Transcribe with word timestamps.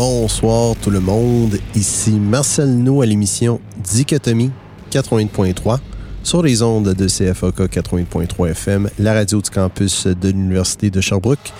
Bonsoir 0.00 0.76
tout 0.76 0.90
le 0.90 1.00
monde, 1.00 1.58
ici 1.74 2.12
Marcel 2.12 2.68
No 2.78 3.02
à 3.02 3.06
l'émission 3.06 3.60
Dichotomie 3.82 4.52
88.3 4.92 5.80
sur 6.22 6.40
les 6.40 6.62
ondes 6.62 6.94
de 6.94 7.06
CFOK 7.08 7.62
88.3 7.62 8.50
FM, 8.50 8.90
la 9.00 9.14
radio 9.14 9.42
du 9.42 9.50
campus 9.50 10.06
de 10.06 10.28
l'Université 10.28 10.90
de 10.90 11.00
Sherbrooke, 11.00 11.52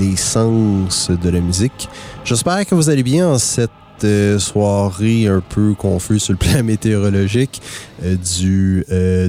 les 0.00 0.16
sens 0.16 1.12
de 1.12 1.30
la 1.30 1.38
musique. 1.38 1.88
J'espère 2.24 2.66
que 2.66 2.74
vous 2.74 2.90
allez 2.90 3.04
bien 3.04 3.28
en 3.28 3.38
cette 3.38 3.70
euh, 4.04 4.38
soirée 4.38 5.26
un 5.26 5.40
peu 5.40 5.74
confuse 5.74 6.22
sur 6.22 6.32
le 6.32 6.38
plan 6.38 6.62
météorologique 6.64 7.62
euh, 8.02 8.16
du 8.16 8.84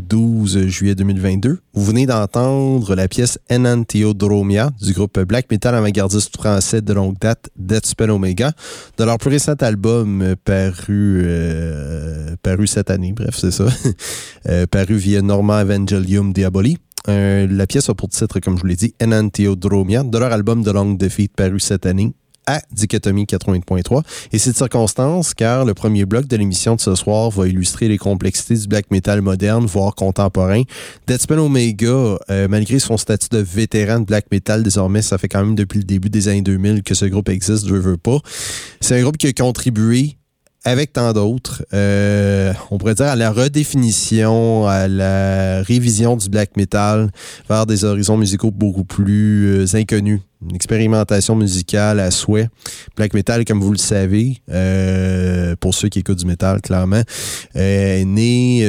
12 0.08 0.58
euh, 0.58 0.68
juillet 0.68 0.96
2022. 0.96 1.60
Vous 1.74 1.86
venez 1.86 2.06
d'entendre 2.06 2.96
la 2.96 3.08
pièce 3.08 3.40
Enantiodromia 3.52 4.72
du 4.82 4.94
groupe 4.94 5.20
black 5.20 5.50
metal 5.52 5.76
avant-gardiste 5.76 6.36
français 6.36 6.82
de 6.82 6.94
longue 6.94 7.18
date 7.20 7.50
Deathspell 7.56 8.12
Omega 8.12 8.52
de 8.98 9.04
leur 9.04 9.18
plus 9.18 9.30
récent 9.30 9.54
album 9.60 10.36
paru, 10.44 11.28
paru 12.42 12.68
cette 12.68 12.90
année, 12.90 13.14
bref 13.14 13.36
c'est 13.38 13.52
ça, 13.52 13.66
paru 14.72 14.96
via 14.96 15.22
Norma 15.22 15.62
Evangelium 15.62 16.34
Diaboli. 16.34 16.78
la 17.08 17.68
pièce 17.68 17.90
a 17.90 17.94
pour 17.94 18.10
titre, 18.10 18.40
comme 18.40 18.56
je 18.58 18.62
vous 18.62 18.68
l'ai 18.68 18.76
dit, 18.76 18.96
Enantiodromia, 19.02 20.04
de 20.04 20.18
leur 20.18 20.32
album 20.32 20.64
de 20.64 20.72
Long 20.72 20.94
Defeat 20.94 21.34
paru 21.36 21.60
cette 21.60 21.86
année 21.86 22.14
à 22.48 22.62
Dichotomie 22.72 23.26
80.3. 23.26 24.02
Et 24.32 24.40
c'est 24.40 24.52
de 24.52 24.56
circonstance 24.56 25.34
car 25.34 25.66
le 25.66 25.74
premier 25.74 26.06
bloc 26.06 26.28
de 26.28 26.36
l'émission 26.36 26.76
de 26.76 26.82
ce 26.82 26.96
soir 26.96 27.30
va 27.30 27.48
illustrer 27.48 27.88
les 27.88 27.98
complexités 27.98 28.56
du 28.56 28.68
black 28.68 28.90
metal 28.90 29.22
moderne, 29.22 29.66
voire 29.66 29.94
contemporain. 29.94 30.64
Deadspin 31.06 31.38
Omega, 31.38 32.18
euh, 32.30 32.48
malgré 32.48 32.80
son 32.80 32.98
statut 32.98 33.28
de 33.30 33.40
vétéran 33.40 34.00
de 34.00 34.06
black 34.06 34.26
metal, 34.32 34.64
désormais, 34.64 35.02
ça 35.02 35.18
fait 35.18 35.28
quand 35.28 35.44
même 35.44 35.56
depuis 35.56 35.80
le 35.80 35.86
début 35.86 36.10
des 36.10 36.30
années 36.30 36.42
2000 36.42 36.84
que 36.84 36.96
ce 36.96 37.06
groupe 37.06 37.30
existe, 37.30 37.68
je 37.68 37.76
veux 37.76 37.98
pas. 37.98 38.20
C'est 38.82 38.98
un 38.98 39.02
groupe 39.02 39.18
qui 39.18 39.28
a 39.28 39.34
contribué 39.34 40.18
avec 40.64 40.94
tant 40.94 41.14
d'autres, 41.14 41.64
euh, 41.74 42.52
on 42.72 42.78
pourrait 42.78 42.96
dire 42.96 43.06
à 43.06 43.16
la 43.16 43.32
redéfinition, 43.32 44.68
à 44.68 44.88
la 44.88 45.62
révision 45.64 46.18
du 46.18 46.30
black 46.30 46.58
metal 46.58 47.10
vers 47.48 47.66
des 47.66 47.86
horizons 47.86 48.18
musicaux 48.18 48.52
beaucoup 48.52 48.84
plus 48.84 49.48
euh, 49.48 49.78
inconnus. 49.78 50.20
Une 50.48 50.56
expérimentation 50.56 51.36
musicale 51.36 52.00
à 52.00 52.12
souhait. 52.12 52.50
Black 52.96 53.14
metal, 53.14 53.44
comme 53.46 53.62
vous 53.62 53.72
le 53.72 53.78
savez, 53.78 54.38
euh, 54.52 55.56
pour 55.60 55.74
ceux 55.74 55.90
qui 55.90 56.00
écoutent 56.00 56.20
du 56.20 56.26
metal, 56.26 56.62
clairement, 56.62 57.02
est 57.56 58.06
né 58.06 58.62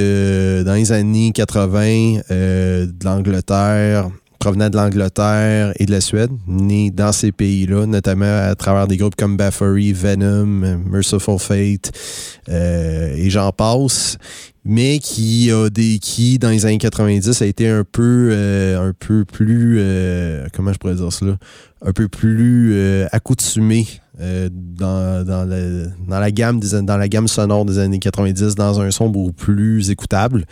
dans 0.64 0.74
les 0.74 0.92
années 0.92 1.32
80 1.34 2.20
de 2.30 3.04
l'Angleterre, 3.04 4.08
provenant 4.38 4.70
de 4.70 4.76
l'Angleterre 4.76 5.72
et 5.76 5.86
de 5.86 5.90
la 5.90 6.00
Suède, 6.00 6.30
né 6.46 6.90
dans 6.90 7.12
ces 7.12 7.32
pays-là, 7.32 7.86
notamment 7.86 8.48
à 8.48 8.54
travers 8.54 8.86
des 8.86 8.96
groupes 8.96 9.16
comme 9.16 9.36
Baffery, 9.36 9.92
Venom, 9.92 10.78
Merciful 10.86 11.38
Fate 11.38 11.90
euh, 12.48 13.14
et 13.16 13.30
j'en 13.30 13.50
passe, 13.52 14.16
mais 14.64 14.98
qui 14.98 15.50
a 15.50 15.68
des 15.70 15.98
qui 15.98 16.38
dans 16.38 16.50
les 16.50 16.66
années 16.66 16.78
90 16.78 17.42
a 17.42 17.46
été 17.46 17.68
un 17.68 17.84
peu 17.84 18.30
euh, 18.32 18.88
un 18.90 18.92
peu 18.92 19.24
plus 19.24 19.76
euh, 19.78 20.46
comment 20.52 20.72
je 20.72 20.78
pourrais 20.78 20.94
dire 20.94 21.12
cela? 21.12 21.36
Un 21.84 21.92
peu 21.92 22.08
plus 22.08 22.74
accoutumé 23.12 23.86
dans, 24.18 25.24
dans, 25.24 25.48
dans, 25.48 26.18
la 26.18 26.30
gamme 26.30 26.60
dans 26.60 26.96
la 26.96 27.08
gamme 27.08 27.28
sonore 27.28 27.64
des 27.64 27.78
années 27.78 27.98
90 28.00 28.56
dans 28.56 28.80
un 28.80 28.90
son 28.90 29.08
beaucoup 29.08 29.32
plus 29.32 29.90
écoutable 29.90 30.44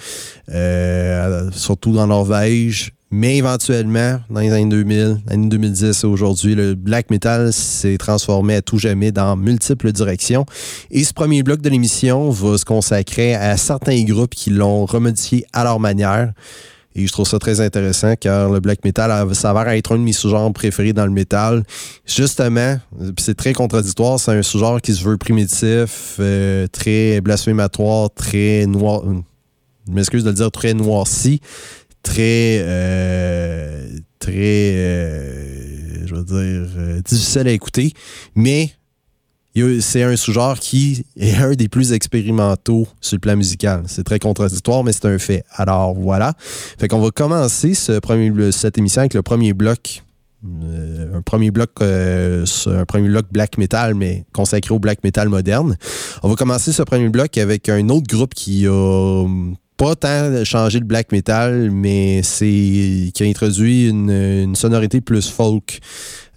surtout 1.52 1.92
dans 1.92 2.06
Norvège 2.06 2.92
mais 3.10 3.36
éventuellement, 3.36 4.18
dans 4.28 4.40
les 4.40 4.52
années 4.52 4.68
2000, 4.68 5.18
années 5.30 5.48
2010 5.48 6.02
et 6.02 6.06
aujourd'hui, 6.06 6.56
le 6.56 6.74
black 6.74 7.08
metal 7.10 7.52
s'est 7.52 7.98
transformé 7.98 8.56
à 8.56 8.62
tout 8.62 8.78
jamais 8.78 9.12
dans 9.12 9.36
multiples 9.36 9.92
directions. 9.92 10.44
Et 10.90 11.04
ce 11.04 11.12
premier 11.14 11.44
bloc 11.44 11.60
de 11.60 11.68
l'émission 11.68 12.30
va 12.30 12.58
se 12.58 12.64
consacrer 12.64 13.34
à 13.34 13.56
certains 13.56 14.02
groupes 14.02 14.34
qui 14.34 14.50
l'ont 14.50 14.86
remodifié 14.86 15.46
à 15.52 15.62
leur 15.62 15.78
manière. 15.78 16.32
Et 16.98 17.06
je 17.06 17.12
trouve 17.12 17.28
ça 17.28 17.38
très 17.38 17.60
intéressant 17.60 18.14
car 18.18 18.50
le 18.50 18.58
black 18.58 18.82
metal 18.84 19.34
s'avère 19.34 19.68
être 19.68 19.94
un 19.94 19.98
de 19.98 20.02
mes 20.02 20.14
sous-genres 20.14 20.52
préférés 20.52 20.94
dans 20.94 21.04
le 21.04 21.12
metal. 21.12 21.62
Justement, 22.06 22.78
c'est 23.18 23.36
très 23.36 23.52
contradictoire, 23.52 24.18
c'est 24.18 24.32
un 24.32 24.42
sous-genre 24.42 24.80
qui 24.80 24.94
se 24.94 25.04
veut 25.04 25.18
primitif, 25.18 26.16
euh, 26.20 26.66
très 26.68 27.20
blasphématoire, 27.20 28.08
très 28.14 28.64
noir. 28.66 29.02
Je 29.86 29.92
m'excuse 29.92 30.24
de 30.24 30.30
le 30.30 30.36
dire, 30.36 30.50
très 30.50 30.72
noirci 30.72 31.40
très, 32.06 32.60
euh, 32.60 33.88
très, 34.20 34.32
euh, 34.76 36.06
je 36.06 36.14
veux 36.14 36.24
dire, 36.24 37.02
difficile 37.02 37.48
à 37.48 37.50
écouter, 37.50 37.92
mais 38.36 38.70
c'est 39.80 40.02
un 40.02 40.16
sous-genre 40.16 40.58
qui 40.58 41.04
est 41.16 41.34
un 41.36 41.52
des 41.52 41.68
plus 41.68 41.92
expérimentaux 41.92 42.86
sur 43.00 43.16
le 43.16 43.20
plan 43.20 43.36
musical. 43.36 43.84
C'est 43.86 44.04
très 44.04 44.18
contradictoire, 44.18 44.84
mais 44.84 44.92
c'est 44.92 45.06
un 45.06 45.18
fait. 45.18 45.44
Alors 45.52 45.94
voilà. 45.94 46.34
Fait 46.38 46.88
qu'on 46.88 47.00
va 47.00 47.10
commencer 47.10 47.74
ce 47.74 47.98
premier, 47.98 48.52
cette 48.52 48.76
émission 48.78 49.00
avec 49.00 49.14
le 49.14 49.22
premier 49.22 49.52
bloc. 49.54 50.02
un 50.44 51.22
premier 51.22 51.50
bloc 51.50 51.70
un 51.80 52.84
premier 52.86 53.08
bloc 53.08 53.26
black 53.32 53.58
metal 53.58 53.94
mais 53.94 54.24
consacré 54.32 54.74
au 54.74 54.78
black 54.78 55.02
metal 55.02 55.28
moderne. 55.28 55.76
On 56.22 56.28
va 56.28 56.34
commencer 56.34 56.72
ce 56.72 56.82
premier 56.82 57.08
bloc 57.08 57.38
avec 57.38 57.68
un 57.68 57.88
autre 57.88 58.06
groupe 58.06 58.34
qui 58.34 58.66
a 58.66 59.26
pas 59.76 59.94
tant 59.94 60.44
changé 60.44 60.78
le 60.78 60.84
black 60.84 61.12
metal, 61.12 61.70
mais 61.70 62.22
c'est 62.22 63.10
qui 63.14 63.22
a 63.22 63.26
introduit 63.26 63.88
une, 63.88 64.54
sonorité 64.54 65.00
plus 65.00 65.28
folk 65.28 65.80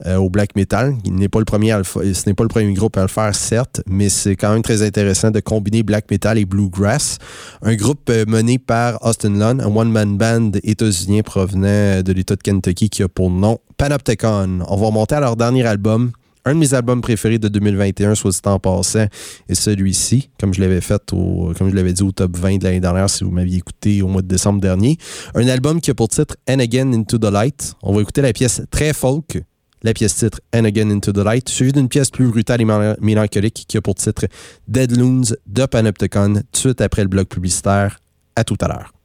euh, 0.05 0.17
au 0.17 0.29
black 0.29 0.55
metal. 0.55 0.95
Il 1.05 1.15
n'est 1.15 1.29
pas 1.29 1.39
premier 1.45 1.75
ce 1.83 2.27
n'est 2.27 2.33
pas 2.33 2.43
le 2.43 2.49
premier 2.49 2.73
groupe 2.73 2.97
à 2.97 3.01
le 3.01 3.07
faire, 3.07 3.33
certes, 3.33 3.81
mais 3.87 4.09
c'est 4.09 4.35
quand 4.35 4.51
même 4.51 4.61
très 4.61 4.81
intéressant 4.81 5.31
de 5.31 5.39
combiner 5.39 5.83
black 5.83 6.11
metal 6.11 6.37
et 6.37 6.45
bluegrass. 6.45 7.17
Un 7.61 7.75
groupe 7.75 8.09
euh, 8.09 8.25
mené 8.27 8.59
par 8.59 9.03
Austin 9.05 9.37
Lunn, 9.37 9.61
un 9.61 9.73
one-man 9.73 10.17
band 10.17 10.51
états-unien 10.63 11.21
provenant 11.21 12.01
de 12.01 12.11
l'État 12.11 12.35
de 12.35 12.41
Kentucky 12.41 12.89
qui 12.89 13.03
a 13.03 13.07
pour 13.07 13.29
nom 13.29 13.59
Panopticon. 13.77 14.59
On 14.67 14.75
va 14.75 14.87
remonter 14.87 15.15
à 15.15 15.21
leur 15.21 15.37
dernier 15.37 15.65
album, 15.65 16.11
un 16.45 16.53
de 16.53 16.59
mes 16.59 16.73
albums 16.73 17.01
préférés 17.01 17.39
de 17.39 17.47
2021, 17.47 18.15
soit 18.15 18.31
dit 18.31 18.39
en 18.45 18.59
passant, 18.59 19.07
est 19.47 19.55
celui-ci, 19.55 20.29
comme 20.39 20.53
je 20.53 20.61
l'avais 20.61 20.81
fait 20.81 21.01
au, 21.13 21.53
comme 21.57 21.69
je 21.69 21.75
l'avais 21.75 21.93
dit 21.93 22.03
au 22.03 22.11
top 22.11 22.37
20 22.37 22.57
de 22.57 22.63
l'année 22.63 22.79
dernière, 22.79 23.09
si 23.09 23.23
vous 23.23 23.31
m'aviez 23.31 23.57
écouté 23.57 24.01
au 24.01 24.07
mois 24.07 24.21
de 24.21 24.27
décembre 24.27 24.61
dernier. 24.61 24.97
Un 25.35 25.47
album 25.47 25.81
qui 25.81 25.91
a 25.91 25.93
pour 25.93 26.09
titre 26.09 26.35
And 26.49 26.59
Again 26.59 26.93
Into 26.93 27.17
the 27.17 27.31
Light. 27.31 27.75
On 27.83 27.93
va 27.93 28.01
écouter 28.01 28.21
la 28.21 28.33
pièce 28.33 28.61
très 28.71 28.93
folk, 28.93 29.41
la 29.83 29.93
pièce 29.93 30.15
titre 30.15 30.39
And 30.55 30.65
Again 30.65 30.89
Into 30.91 31.11
the 31.11 31.17
Light, 31.17 31.49
suivie 31.49 31.71
d'une 31.71 31.89
pièce 31.89 32.09
plus 32.09 32.27
brutale 32.27 32.61
et 32.61 32.95
mélancolique 33.01 33.65
qui 33.67 33.77
a 33.77 33.81
pour 33.81 33.95
titre 33.95 34.25
Dead 34.67 34.95
Loons 34.97 35.35
de 35.47 35.65
Panopticon, 35.65 36.41
tout 36.51 36.59
suite 36.59 36.81
après 36.81 37.03
le 37.03 37.09
bloc 37.09 37.29
publicitaire. 37.29 37.99
À 38.35 38.43
tout 38.43 38.57
à 38.61 38.67
l'heure. 38.67 38.98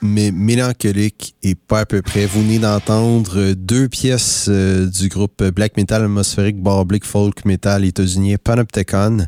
Mais 0.00 0.30
mélancolique 0.30 1.31
et 1.42 1.54
pas 1.54 1.80
à 1.80 1.86
peu 1.86 2.02
près. 2.02 2.26
Vous 2.26 2.42
venez 2.42 2.58
d'entendre 2.58 3.52
deux 3.52 3.88
pièces 3.88 4.46
euh, 4.48 4.86
du 4.86 5.08
groupe 5.08 5.42
black 5.42 5.76
metal 5.76 6.02
atmosphérique 6.02 6.62
Barblick 6.62 7.04
folk 7.04 7.44
metal 7.44 7.84
états-unien 7.84 8.36
Panopticon 8.42 9.26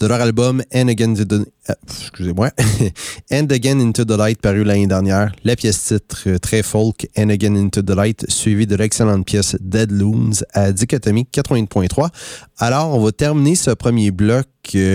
de 0.00 0.06
leur 0.06 0.20
album 0.20 0.62
And 0.74 0.88
Again 0.88 1.12
into 1.12 1.24
the, 1.24 1.46
euh, 1.70 2.90
Again 3.30 3.80
into 3.80 4.04
the 4.04 4.16
Light 4.16 4.40
paru 4.40 4.64
l'année 4.64 4.88
dernière. 4.88 5.30
La 5.44 5.54
pièce 5.54 5.84
titre 5.84 6.24
euh, 6.26 6.38
très 6.38 6.64
folk 6.64 7.06
And 7.16 7.28
Again 7.28 7.54
into 7.54 7.82
the 7.82 7.94
Light 7.94 8.24
suivie 8.28 8.66
de 8.66 8.74
l'excellente 8.74 9.24
pièce 9.24 9.56
Dead 9.60 9.92
Loons 9.92 10.42
à 10.54 10.72
Dichotomie 10.72 11.28
80.3. 11.32 12.08
Alors, 12.58 12.96
on 12.96 13.04
va 13.04 13.12
terminer 13.12 13.54
ce 13.54 13.70
premier 13.70 14.10
bloc 14.10 14.46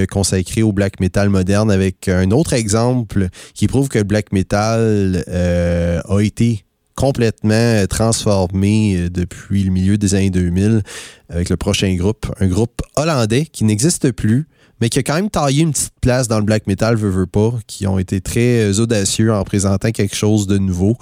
consacré 0.09 0.63
au 0.63 0.71
black 0.71 1.01
metal 1.01 1.29
moderne 1.29 1.69
avec 1.69 2.07
un 2.07 2.31
autre 2.31 2.53
exemple 2.53 3.27
qui 3.53 3.67
prouve 3.67 3.89
que 3.89 3.97
le 3.97 4.05
black 4.05 4.31
metal 4.31 5.25
a 5.27 6.19
été 6.21 6.56
complètement 6.97 7.85
transformé 7.87 9.09
depuis 9.09 9.63
le 9.63 9.71
milieu 9.71 9.97
des 9.97 10.15
années 10.15 10.31
2000 10.31 10.81
avec 11.29 11.49
le 11.49 11.55
prochain 11.55 11.93
groupe, 11.95 12.25
un 12.39 12.47
groupe 12.47 12.81
hollandais 12.95 13.45
qui 13.45 13.63
n'existe 13.63 14.11
plus, 14.11 14.47
mais 14.81 14.89
qui 14.89 14.99
a 14.99 15.03
quand 15.03 15.15
même 15.15 15.29
taillé 15.29 15.63
une 15.63 15.71
petite 15.71 15.93
place 16.01 16.27
dans 16.27 16.39
le 16.39 16.45
black 16.45 16.67
metal, 16.67 16.95
veut, 16.95 17.09
veut 17.09 17.27
pas, 17.27 17.53
qui 17.67 17.87
ont 17.87 17.99
été 17.99 18.19
très 18.19 18.79
audacieux 18.79 19.31
en 19.31 19.43
présentant 19.43 19.91
quelque 19.91 20.15
chose 20.15 20.47
de 20.47 20.57
nouveau, 20.57 20.97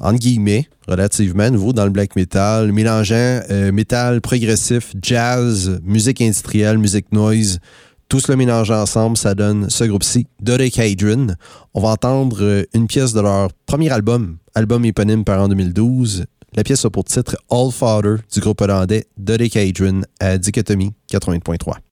entre 0.00 0.18
guillemets, 0.18 0.68
relativement 0.86 1.50
nouveau 1.50 1.72
dans 1.72 1.84
le 1.84 1.90
black 1.90 2.16
metal, 2.16 2.72
mélangeant 2.72 3.40
euh, 3.50 3.72
métal 3.72 4.20
progressif, 4.20 4.92
jazz, 5.02 5.80
musique 5.82 6.20
industrielle, 6.20 6.78
musique 6.78 7.12
noise, 7.12 7.58
tout 8.08 8.20
cela 8.20 8.36
mélangé 8.36 8.72
ensemble, 8.72 9.16
ça 9.16 9.34
donne 9.34 9.68
ce 9.68 9.84
groupe-ci, 9.84 10.26
Dodecahedron. 10.40 11.34
On 11.74 11.80
va 11.80 11.88
entendre 11.88 12.38
euh, 12.40 12.62
une 12.72 12.86
pièce 12.86 13.12
de 13.12 13.20
leur 13.20 13.50
premier 13.66 13.90
album, 13.90 14.38
album 14.54 14.84
éponyme 14.84 15.24
par 15.24 15.42
en 15.42 15.48
2012. 15.48 16.24
La 16.54 16.62
pièce 16.62 16.84
a 16.84 16.90
pour 16.90 17.04
titre 17.04 17.36
All 17.50 17.70
Father 17.72 18.16
du 18.32 18.40
groupe 18.40 18.60
hollandais 18.60 19.06
Dodecahedron 19.18 20.02
à 20.20 20.38
Dichotomie 20.38 20.92
80.3. 21.10 21.85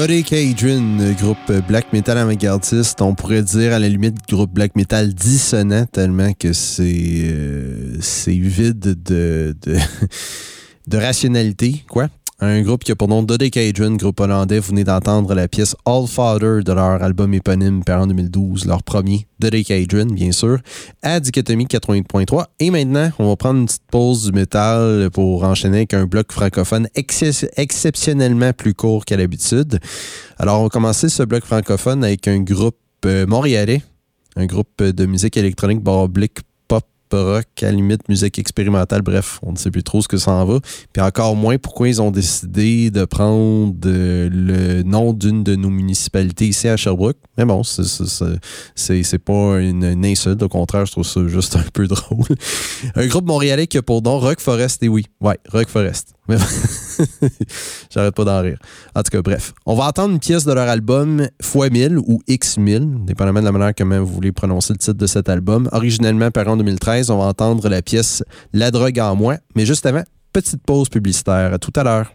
Dodecadron, 0.00 1.12
groupe 1.12 1.52
black 1.68 1.92
metal 1.92 2.16
avant-gardiste, 2.16 3.02
on 3.02 3.14
pourrait 3.14 3.42
dire 3.42 3.74
à 3.74 3.78
la 3.78 3.86
limite 3.86 4.16
groupe 4.26 4.50
black 4.50 4.74
metal 4.74 5.12
dissonant 5.12 5.84
tellement 5.84 6.32
que 6.32 6.54
c'est 6.54 7.24
euh, 7.24 7.98
c'est 8.00 8.32
vide 8.32 8.78
de, 8.78 9.54
de, 9.60 9.76
de 10.88 10.96
rationalité, 10.96 11.84
quoi. 11.86 12.08
Un 12.42 12.62
groupe 12.62 12.84
qui 12.84 12.92
a 12.92 12.96
pour 12.96 13.08
nom 13.08 13.22
Dodecadron, 13.22 13.96
groupe 13.96 14.18
hollandais. 14.18 14.60
Vous 14.60 14.70
venez 14.70 14.82
d'entendre 14.82 15.34
la 15.34 15.46
pièce 15.46 15.76
All 15.84 16.06
Father 16.06 16.62
de 16.64 16.72
leur 16.72 17.02
album 17.02 17.34
éponyme 17.34 17.84
paru 17.84 18.04
en 18.04 18.06
2012, 18.06 18.64
leur 18.64 18.82
premier, 18.82 19.26
Dodecadron, 19.40 20.06
bien 20.06 20.32
sûr, 20.32 20.58
à 21.02 21.20
Dichotomie 21.20 21.66
88.3. 21.66 22.46
Et 22.60 22.70
maintenant, 22.70 23.10
on 23.18 23.28
va 23.28 23.36
prendre 23.36 23.60
une 23.60 23.66
petite 23.66 23.82
pause 23.90 24.24
du 24.24 24.32
métal 24.32 25.10
pour 25.12 25.44
enchaîner 25.44 25.78
avec 25.78 25.92
un 25.92 26.06
bloc 26.06 26.32
francophone 26.32 26.88
exceptionnellement 26.94 28.54
plus 28.54 28.72
court 28.72 29.04
qu'à 29.04 29.18
l'habitude. 29.18 29.78
Alors, 30.38 30.60
on 30.60 30.62
va 30.62 30.68
commencer 30.70 31.10
ce 31.10 31.22
bloc 31.24 31.44
francophone 31.44 32.02
avec 32.02 32.26
un 32.26 32.40
groupe 32.40 32.78
euh, 33.04 33.26
montréalais, 33.26 33.82
un 34.36 34.46
groupe 34.46 34.82
de 34.82 35.04
musique 35.04 35.36
électronique 35.36 35.82
baroblique 35.82 36.38
rock, 37.18 37.46
à 37.62 37.70
limite 37.70 38.08
musique 38.08 38.38
expérimentale. 38.38 39.02
Bref, 39.02 39.40
on 39.42 39.52
ne 39.52 39.56
sait 39.56 39.70
plus 39.70 39.82
trop 39.82 40.02
ce 40.02 40.08
que 40.08 40.16
ça 40.16 40.32
en 40.32 40.44
va. 40.44 40.60
Puis 40.92 41.02
encore 41.02 41.36
moins 41.36 41.58
pourquoi 41.58 41.88
ils 41.88 42.00
ont 42.00 42.10
décidé 42.10 42.90
de 42.90 43.04
prendre 43.04 43.74
le 43.84 44.82
nom 44.82 45.12
d'une 45.12 45.44
de 45.44 45.56
nos 45.56 45.70
municipalités 45.70 46.48
ici 46.48 46.68
à 46.68 46.76
Sherbrooke. 46.76 47.16
Mais 47.38 47.44
bon, 47.44 47.62
c'est 47.62 49.18
pas 49.18 49.60
une, 49.60 50.04
insulte. 50.04 50.42
Au 50.42 50.48
contraire, 50.48 50.86
je 50.86 50.92
trouve 50.92 51.06
ça 51.06 51.26
juste 51.26 51.56
un 51.56 51.64
peu 51.72 51.86
drôle. 51.88 52.24
Un 52.94 53.06
groupe 53.06 53.26
montréalais 53.26 53.66
qui 53.66 53.78
a 53.78 53.82
pour 53.82 54.02
nom 54.02 54.18
Rock 54.18 54.40
Forest, 54.40 54.82
et 54.82 54.88
oui, 54.88 55.06
ouais, 55.20 55.38
Rock 55.50 55.68
Forest. 55.68 56.14
J'arrête 57.90 58.14
pas 58.14 58.24
d'en 58.24 58.40
rire. 58.40 58.58
En 58.94 59.02
tout 59.02 59.10
cas, 59.10 59.22
bref. 59.22 59.52
On 59.66 59.74
va 59.74 59.84
entendre 59.84 60.12
une 60.12 60.20
pièce 60.20 60.44
de 60.44 60.52
leur 60.52 60.68
album 60.68 61.26
x1000 61.42 61.96
ou 61.96 62.20
X1000, 62.28 63.04
dépendamment 63.04 63.40
de 63.40 63.46
la 63.46 63.52
manière 63.52 63.74
comment 63.76 63.98
vous 63.98 64.12
voulez 64.12 64.32
prononcer 64.32 64.72
le 64.72 64.78
titre 64.78 64.98
de 64.98 65.06
cet 65.06 65.28
album. 65.28 65.68
Originellement 65.72 66.30
paru 66.30 66.50
en 66.50 66.56
2013, 66.56 67.10
on 67.10 67.18
va 67.18 67.24
entendre 67.24 67.68
la 67.68 67.82
pièce 67.82 68.22
La 68.52 68.70
drogue 68.70 68.98
en 69.00 69.16
moi. 69.16 69.36
Mais 69.54 69.66
juste 69.66 69.86
avant, 69.86 70.02
petite 70.32 70.62
pause 70.62 70.88
publicitaire. 70.88 71.54
À 71.54 71.58
tout 71.58 71.72
à 71.76 71.84
l'heure. 71.84 72.12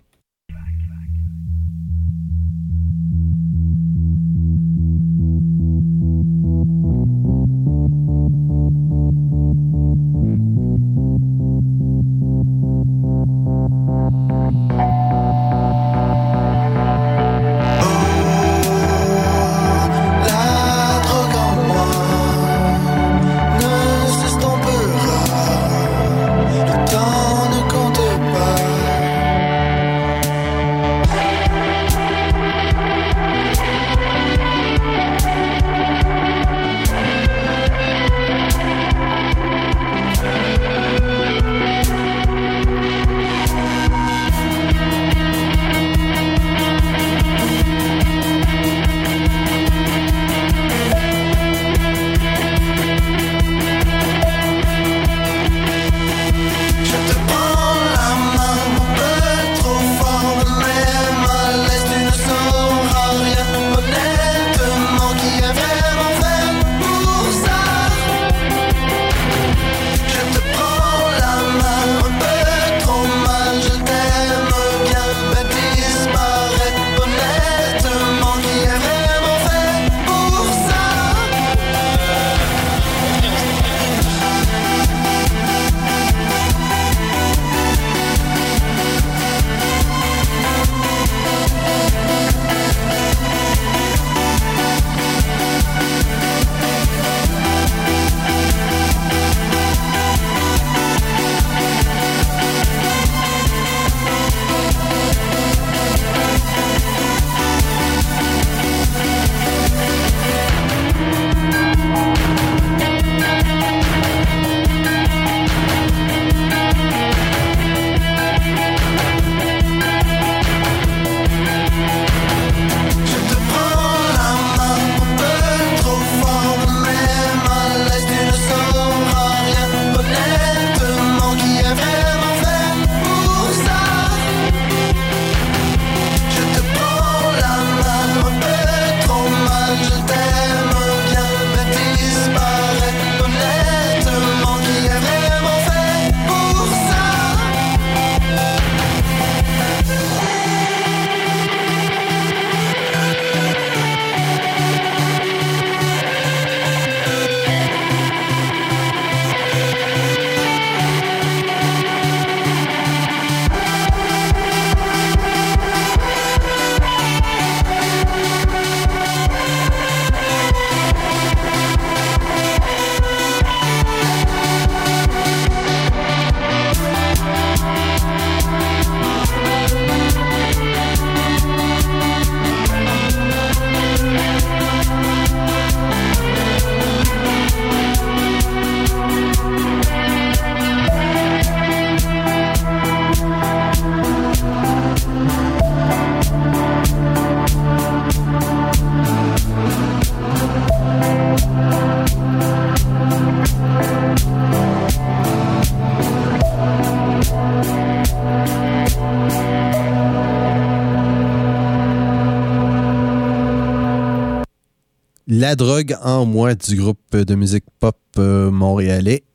La 215.37 215.57
drogue 215.57 215.97
en 216.01 216.25
moi 216.25 216.55
du 216.55 216.77
groupe 216.77 217.13
de 217.13 217.35
musique 217.35 217.65
pop 217.81 217.97
euh, 218.17 218.49
montréalais 218.49 219.25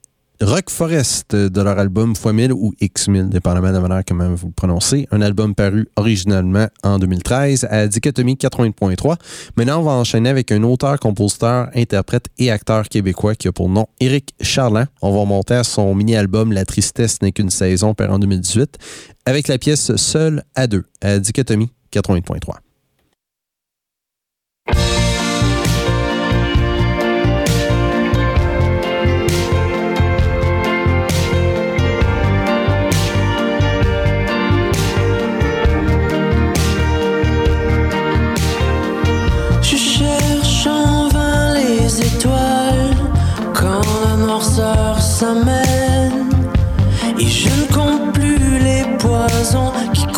Rock 0.40 0.70
Forest 0.70 1.36
de 1.36 1.60
leur 1.60 1.78
album 1.78 2.14
x1000 2.14 2.52
ou 2.52 2.72
X1000, 2.80 3.28
dépendamment 3.28 3.68
de 3.68 3.74
la 3.74 3.80
manière 3.80 4.02
comment 4.08 4.32
vous 4.34 4.46
le 4.46 4.52
prononcez. 4.54 5.06
Un 5.10 5.20
album 5.20 5.54
paru 5.54 5.88
originalement 5.96 6.68
en 6.82 6.98
2013 6.98 7.66
à 7.70 7.86
Dichotomie 7.86 8.36
80.3. 8.36 9.16
Maintenant, 9.58 9.80
on 9.80 9.82
va 9.82 9.90
enchaîner 9.90 10.30
avec 10.30 10.50
un 10.52 10.62
auteur, 10.62 10.98
compositeur, 10.98 11.68
interprète 11.74 12.28
et 12.38 12.50
acteur 12.50 12.88
québécois 12.88 13.34
qui 13.34 13.48
a 13.48 13.52
pour 13.52 13.68
nom 13.68 13.86
Éric 14.00 14.34
Charland. 14.40 14.86
On 15.02 15.14
va 15.14 15.26
monter 15.26 15.52
à 15.52 15.64
son 15.64 15.94
mini-album 15.94 16.50
La 16.50 16.64
tristesse 16.64 17.20
n'est 17.20 17.32
qu'une 17.32 17.50
saison, 17.50 17.92
paru 17.92 18.12
en 18.12 18.18
2018, 18.18 18.78
avec 19.26 19.48
la 19.48 19.58
pièce 19.58 19.94
Seul 19.96 20.44
à 20.54 20.66
deux 20.66 20.86
à 21.02 21.18
Dichotomie 21.18 21.68
80.3. 21.92 22.54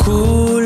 姑。 0.05 0.61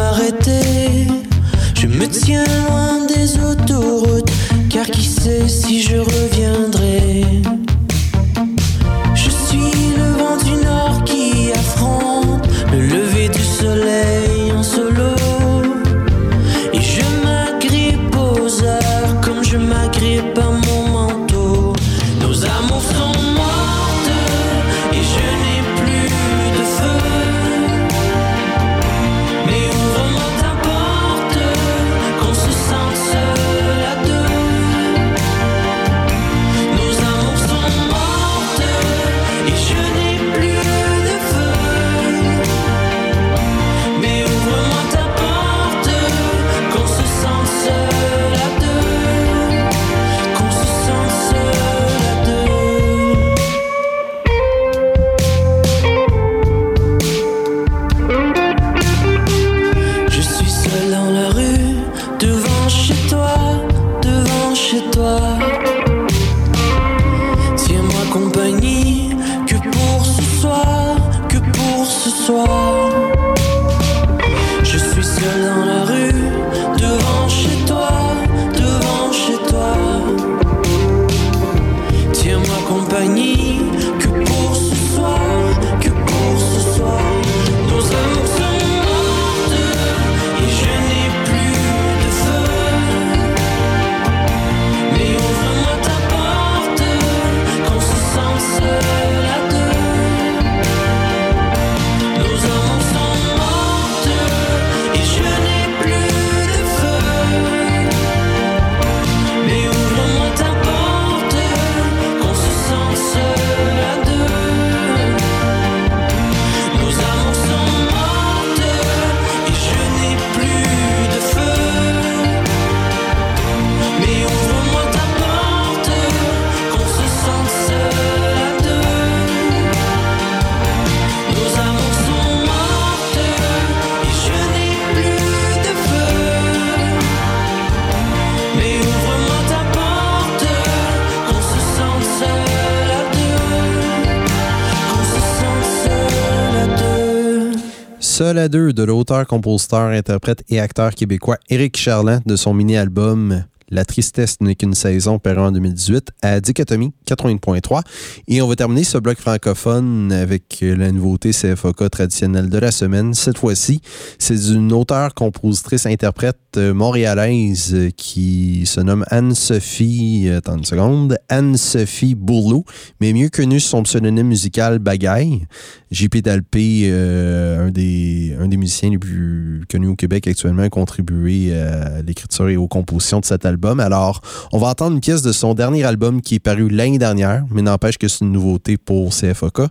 de 148.36 148.84
l'auteur, 148.84 149.26
compositeur, 149.26 149.88
interprète 149.88 150.44
et 150.50 150.60
acteur 150.60 150.94
québécois 150.94 151.38
Éric 151.50 151.78
Charland 151.78 152.22
de 152.26 152.36
son 152.36 152.54
mini-album 152.54 153.46
La 153.70 153.84
tristesse 153.84 154.38
n'est 154.42 154.54
qu'une 154.54 154.76
saison, 154.76 155.18
Perron 155.18 155.48
en 155.48 155.52
2018, 155.52 156.12
à 156.22 156.40
Dichotomie 156.40 156.94
80.3. 157.08 157.82
Et 158.28 158.42
on 158.42 158.48
va 158.48 158.56
terminer 158.56 158.84
ce 158.84 159.00
bloc 159.00 159.18
francophone 159.18 160.12
avec 160.12 160.60
la 160.62 160.92
nouveauté 160.92 161.32
CFOK 161.32 161.90
traditionnelle 161.90 162.50
de 162.50 162.58
la 162.60 162.72
semaine. 162.72 163.16
Cette 163.16 163.40
fois-ci, 163.40 163.82
c'est 164.20 164.36
d'une 164.36 164.72
auteure, 164.72 165.16
compositrice, 165.16 165.88
interprète 165.88 166.38
montréalaise 166.58 167.90
qui 167.98 168.66
se 168.66 168.80
nomme 168.82 169.04
Anne-Sophie, 169.10 170.30
attends 170.30 170.58
une 170.58 170.64
seconde, 170.64 171.18
Anne-Sophie 171.28 172.16
Bourlou, 172.16 172.64
mais 173.02 173.14
mieux 173.14 173.30
connue 173.30 173.60
sous 173.60 173.70
son 173.70 173.84
pseudonyme 173.84 174.28
musical 174.28 174.80
Bagaille. 174.80 175.46
JP 175.92 176.18
Dalpé, 176.18 176.84
euh, 176.86 177.68
un, 177.68 177.72
des, 177.72 178.58
musiciens 178.58 178.92
les 178.92 178.98
plus 178.98 179.64
connus 179.70 179.88
au 179.88 179.96
Québec 179.96 180.28
actuellement, 180.28 180.64
a 180.64 180.70
contribué 180.70 181.56
à 181.56 182.02
l'écriture 182.02 182.50
et 182.50 182.58
aux 182.58 182.68
compositions 182.68 183.20
de 183.20 183.26
cet 183.26 183.46
album. 183.46 183.55
Alors, 183.80 184.22
on 184.52 184.58
va 184.58 184.68
entendre 184.68 184.96
une 184.96 185.02
pièce 185.02 185.22
de 185.22 185.32
son 185.32 185.54
dernier 185.54 185.84
album 185.84 186.22
qui 186.22 186.36
est 186.36 186.40
paru 186.40 186.70
l'année 186.70 186.98
dernière, 186.98 187.46
mais 187.50 187.62
n'empêche 187.62 187.98
que 187.98 188.08
c'est 188.08 188.26
une 188.26 188.32
nouveauté 188.32 188.78
pour 188.78 189.10
CFOK. 189.10 189.62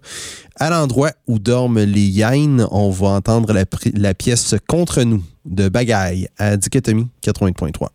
À 0.57 0.71
l'endroit 0.71 1.11
où 1.27 1.39
dorment 1.39 1.81
les 1.81 2.07
Yains, 2.07 2.67
on 2.71 2.91
va 2.91 3.09
entendre 3.09 3.53
la, 3.53 3.65
la 3.95 4.15
pièce 4.15 4.55
Contre 4.67 5.03
nous 5.03 5.23
de 5.45 5.69
Bagaille 5.69 6.29
à 6.39 6.57
Dichotomie 6.57 7.09
80.3. 7.25 7.89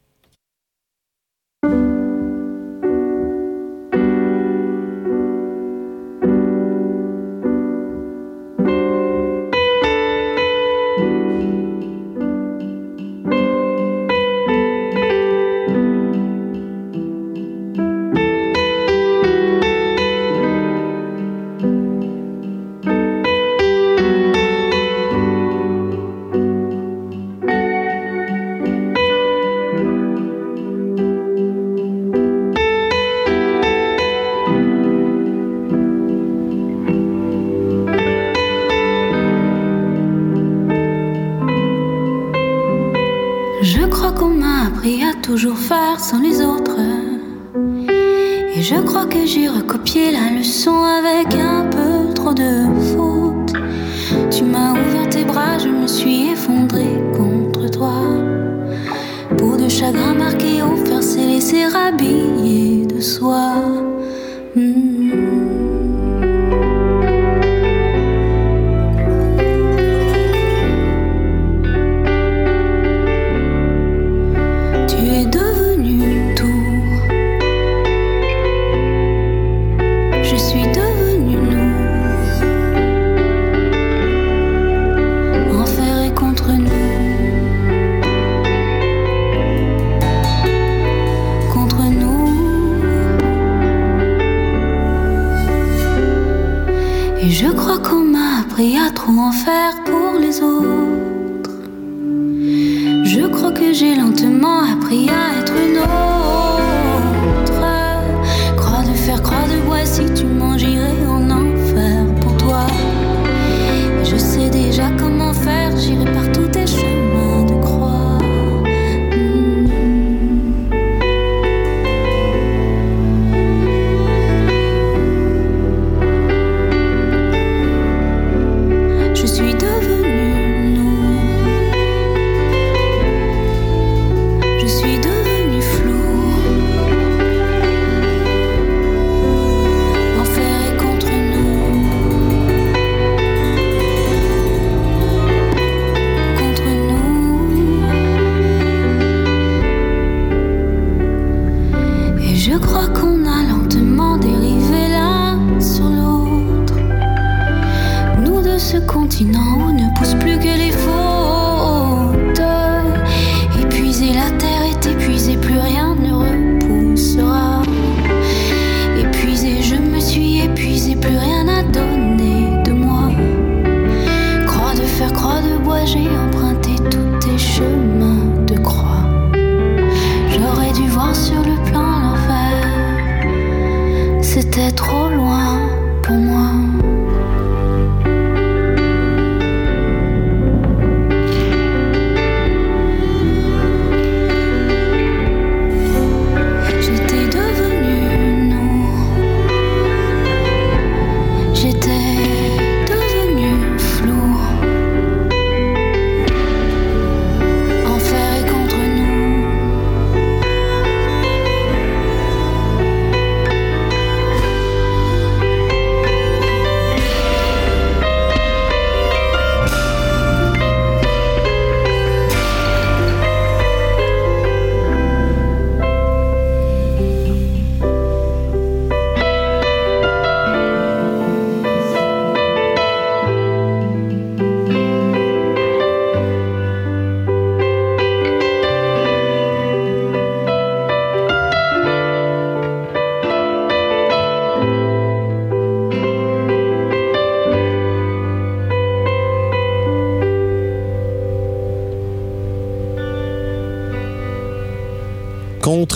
suis 99.09 99.45
devenu 99.45 99.88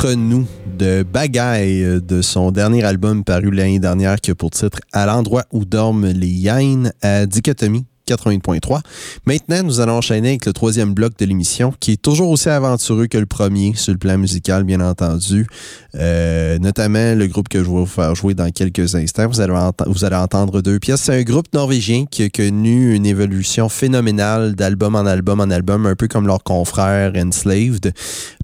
Nous 0.06 0.46
de 0.78 1.04
Bagaille 1.04 2.02
de 2.02 2.22
son 2.22 2.52
dernier 2.52 2.84
album 2.84 3.24
paru 3.24 3.52
l'année 3.52 3.80
dernière 3.80 4.20
qui 4.20 4.32
a 4.32 4.36
pour 4.36 4.52
titre 4.52 4.80
À 4.92 5.06
l'endroit 5.06 5.46
où 5.54 5.64
dorment 5.64 6.08
les 6.08 6.28
hyènes 6.28 6.92
à 7.02 7.26
Dichotomie 7.26 7.86
80.3. 8.08 8.82
Maintenant, 9.26 9.64
nous 9.64 9.80
allons 9.80 9.94
enchaîner 9.94 10.30
avec 10.30 10.46
le 10.46 10.52
troisième 10.52 10.94
bloc 10.94 11.18
de 11.18 11.26
l'émission, 11.26 11.74
qui 11.80 11.94
est 11.94 12.02
toujours 12.02 12.30
aussi 12.30 12.50
aventureux 12.50 13.08
que 13.08 13.18
le 13.18 13.26
premier, 13.26 13.74
sur 13.76 13.94
le 13.94 13.98
plan 13.98 14.18
musical, 14.18 14.66
bien 14.66 14.82
entendu. 14.82 15.48
Euh, 15.96 16.58
notamment 16.58 17.14
le 17.14 17.28
groupe 17.28 17.50
que 17.50 17.60
je 17.60 17.66
vais 17.66 17.70
vous 17.70 17.86
faire 17.86 18.16
jouer 18.16 18.34
dans 18.34 18.50
quelques 18.50 18.96
instants. 18.96 19.28
Vous 19.28 19.42
allez, 19.42 19.54
vous 19.86 20.06
allez 20.06 20.16
entendre 20.16 20.62
deux 20.62 20.80
pièces. 20.80 21.02
C'est 21.02 21.20
un 21.20 21.22
groupe 21.22 21.54
norvégien 21.54 22.06
qui 22.10 22.24
a 22.24 22.30
connu 22.30 22.96
une 22.96 23.06
évolution 23.06 23.70
phénoménale 23.70 24.56
d'album 24.56 24.96
en 24.96 25.06
album 25.06 25.40
en 25.40 25.52
album, 25.52 25.86
un 25.86 25.96
peu 25.96 26.08
comme 26.08 26.26
leur 26.26 26.44
confrère 26.44 27.14
Enslaved, 27.16 27.94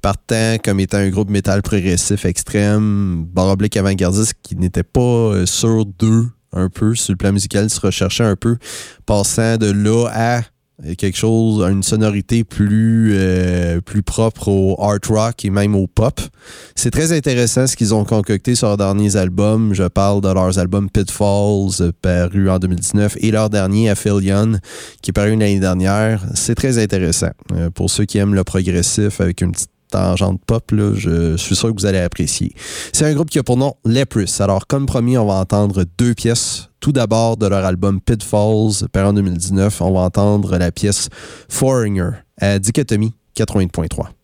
partant 0.01 0.57
comme 0.63 0.79
étant 0.79 0.97
un 0.97 1.09
groupe 1.09 1.29
métal 1.29 1.63
progressif 1.63 2.25
extrême, 2.25 3.25
baroblique 3.25 3.77
avant-gardiste 3.77 4.33
qui 4.43 4.55
n'était 4.55 4.83
pas 4.83 5.01
euh, 5.01 5.45
sur 5.45 5.85
deux 5.85 6.27
un 6.51 6.69
peu 6.69 6.95
sur 6.95 7.13
le 7.13 7.17
plan 7.17 7.31
musical, 7.31 7.69
se 7.69 7.79
recherchait 7.79 8.23
un 8.23 8.35
peu, 8.35 8.57
passant 9.05 9.57
de 9.57 9.71
là 9.71 10.07
à 10.11 10.41
quelque 10.97 11.17
chose, 11.17 11.61
une 11.69 11.83
sonorité 11.83 12.43
plus, 12.43 13.11
euh, 13.13 13.81
plus 13.81 14.01
propre 14.01 14.47
au 14.47 14.81
art 14.81 14.99
rock 15.09 15.43
et 15.43 15.49
même 15.49 15.75
au 15.75 15.87
pop. 15.87 16.19
C'est 16.75 16.91
très 16.91 17.11
intéressant 17.11 17.67
ce 17.67 17.75
qu'ils 17.75 17.93
ont 17.93 18.05
concocté 18.05 18.55
sur 18.55 18.67
leurs 18.67 18.77
derniers 18.77 19.15
albums. 19.15 19.73
Je 19.73 19.83
parle 19.83 20.21
de 20.21 20.29
leurs 20.29 20.57
albums 20.57 20.89
Pitfalls, 20.89 21.91
paru 22.01 22.49
en 22.49 22.59
2019, 22.59 23.17
et 23.19 23.31
leur 23.31 23.49
dernier, 23.49 23.89
Aphelion, 23.89 24.59
qui 25.01 25.11
est 25.11 25.13
paru 25.13 25.31
l'année 25.31 25.59
dernière. 25.59 26.23
C'est 26.35 26.55
très 26.55 26.81
intéressant. 26.81 27.31
Euh, 27.53 27.69
pour 27.69 27.89
ceux 27.89 28.05
qui 28.05 28.17
aiment 28.17 28.35
le 28.35 28.43
progressif 28.43 29.21
avec 29.21 29.41
une 29.41 29.51
petite 29.51 29.71
tangente 29.91 30.39
pop, 30.45 30.71
là, 30.71 30.93
je 30.95 31.35
suis 31.35 31.55
sûr 31.55 31.73
que 31.73 31.79
vous 31.79 31.87
allez 31.87 31.99
apprécier. 31.99 32.53
C'est 32.93 33.05
un 33.05 33.13
groupe 33.13 33.29
qui 33.29 33.39
a 33.39 33.43
pour 33.43 33.57
nom 33.57 33.73
Leprous. 33.85 34.39
Alors, 34.39 34.67
comme 34.67 34.85
promis, 34.85 35.17
on 35.17 35.25
va 35.25 35.33
entendre 35.33 35.83
deux 35.97 36.13
pièces. 36.13 36.68
Tout 36.79 36.91
d'abord, 36.91 37.37
de 37.37 37.47
leur 37.47 37.65
album 37.65 37.99
Pitfalls, 37.99 38.87
paru 38.91 39.07
en 39.07 39.13
2019, 39.13 39.81
on 39.81 39.91
va 39.91 40.01
entendre 40.01 40.57
la 40.57 40.71
pièce 40.71 41.09
Foreigner 41.49 42.09
à 42.39 42.57
Dichotomie 42.59 43.13
80.3. 43.35 44.18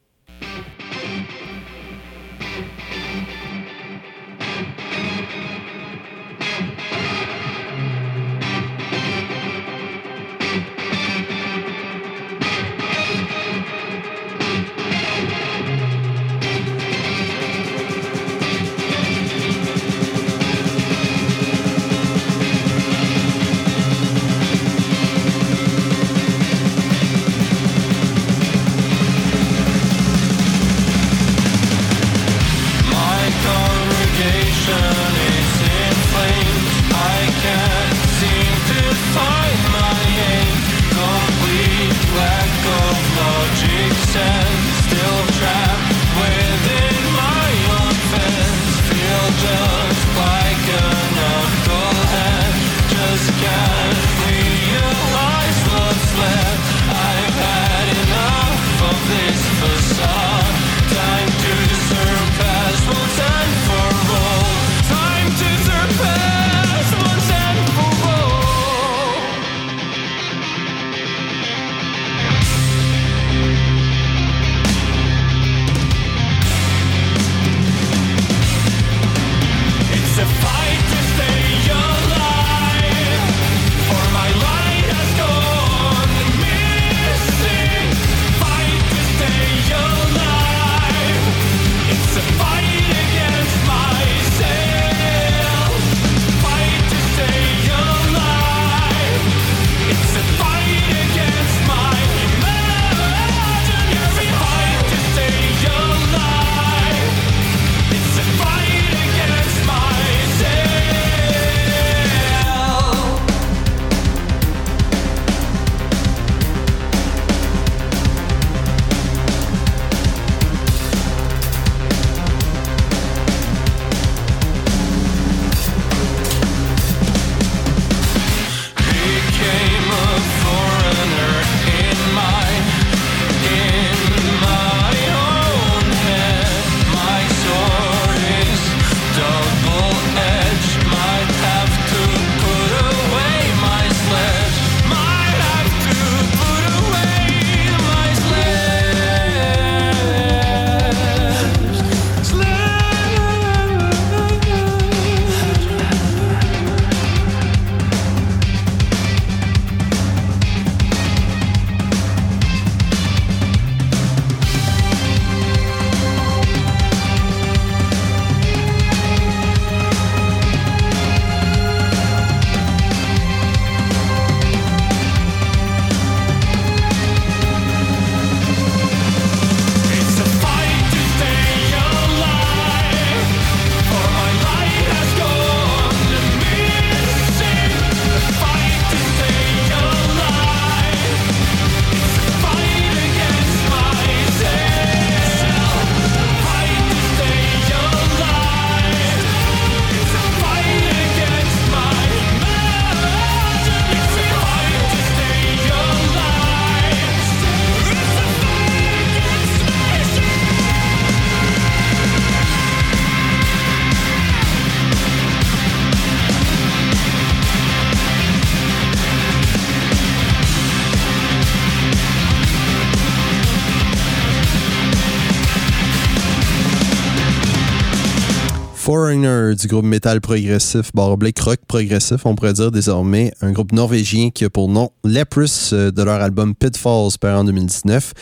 during 229.21 229.44
Foreigner 229.45 229.55
du 229.55 229.67
groupe 229.67 229.85
métal 229.85 230.21
progressif, 230.21 230.91
Blake 230.93 231.39
rock 231.39 231.59
progressif, 231.67 232.25
on 232.25 232.35
pourrait 232.35 232.53
dire 232.53 232.71
désormais, 232.71 233.31
un 233.41 233.51
groupe 233.51 233.73
norvégien 233.73 234.31
qui 234.31 234.43
a 234.43 234.49
pour 234.49 234.69
nom 234.69 234.89
Leprous 235.03 235.71
euh, 235.73 235.91
de 235.91 236.01
leur 236.01 236.19
album 236.21 236.55
Pitfalls 236.55 237.17
paru 237.19 237.35
en 237.35 237.43
2019 237.43 238.13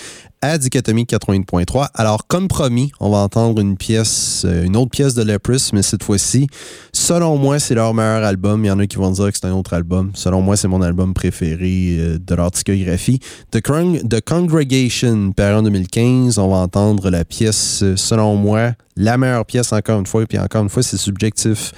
à 0.41 0.57
Dichotomie 0.57 1.05
80.3. 1.05 1.87
Alors, 1.93 2.27
comme 2.27 2.49
promis, 2.49 2.91
on 2.99 3.09
va 3.09 3.19
entendre 3.19 3.61
une 3.61 3.77
pièce, 3.77 4.43
euh, 4.43 4.65
une 4.65 4.75
autre 4.75 4.91
pièce 4.91 5.13
de 5.13 5.23
Leprous, 5.23 5.71
mais 5.71 5.81
cette 5.81 6.03
fois-ci, 6.03 6.47
selon 6.91 7.37
moi, 7.37 7.59
c'est 7.59 7.75
leur 7.75 7.93
meilleur 7.93 8.25
album. 8.25 8.65
Il 8.65 8.67
y 8.67 8.71
en 8.71 8.79
a 8.79 8.85
qui 8.85 8.97
vont 8.97 9.09
dire 9.11 9.31
que 9.31 9.37
c'est 9.37 9.47
un 9.47 9.53
autre 9.53 9.73
album. 9.73 10.11
Selon 10.15 10.41
moi, 10.41 10.57
c'est 10.57 10.67
mon 10.67 10.81
album 10.81 11.13
préféré 11.13 11.95
euh, 11.97 12.19
de 12.19 12.35
leur 12.35 12.51
discographie. 12.51 13.19
The, 13.51 13.61
The 13.61 14.19
Congregation, 14.19 15.31
paru 15.31 15.55
en 15.55 15.63
2015. 15.63 16.37
On 16.37 16.49
va 16.49 16.57
entendre 16.57 17.09
la 17.09 17.23
pièce, 17.23 17.81
selon 17.95 18.35
moi, 18.35 18.73
la 18.97 19.17
meilleure 19.17 19.45
pièce, 19.45 19.71
encore 19.71 19.99
une 19.99 20.05
fois, 20.05 20.25
puis 20.25 20.37
encore 20.37 20.63
une 20.63 20.69
fois, 20.69 20.83
c'est 20.83 20.97
subjectif, 21.13 21.71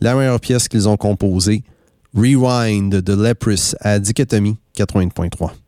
la 0.00 0.14
meilleure 0.14 0.40
pièce 0.40 0.68
qu'ils 0.68 0.88
ont 0.88 0.96
composée, 0.96 1.62
Rewind 2.14 2.94
de 2.94 3.14
Leprous 3.14 3.74
à 3.80 3.98
Dichotomie 3.98 4.58
80.3. 4.76 5.61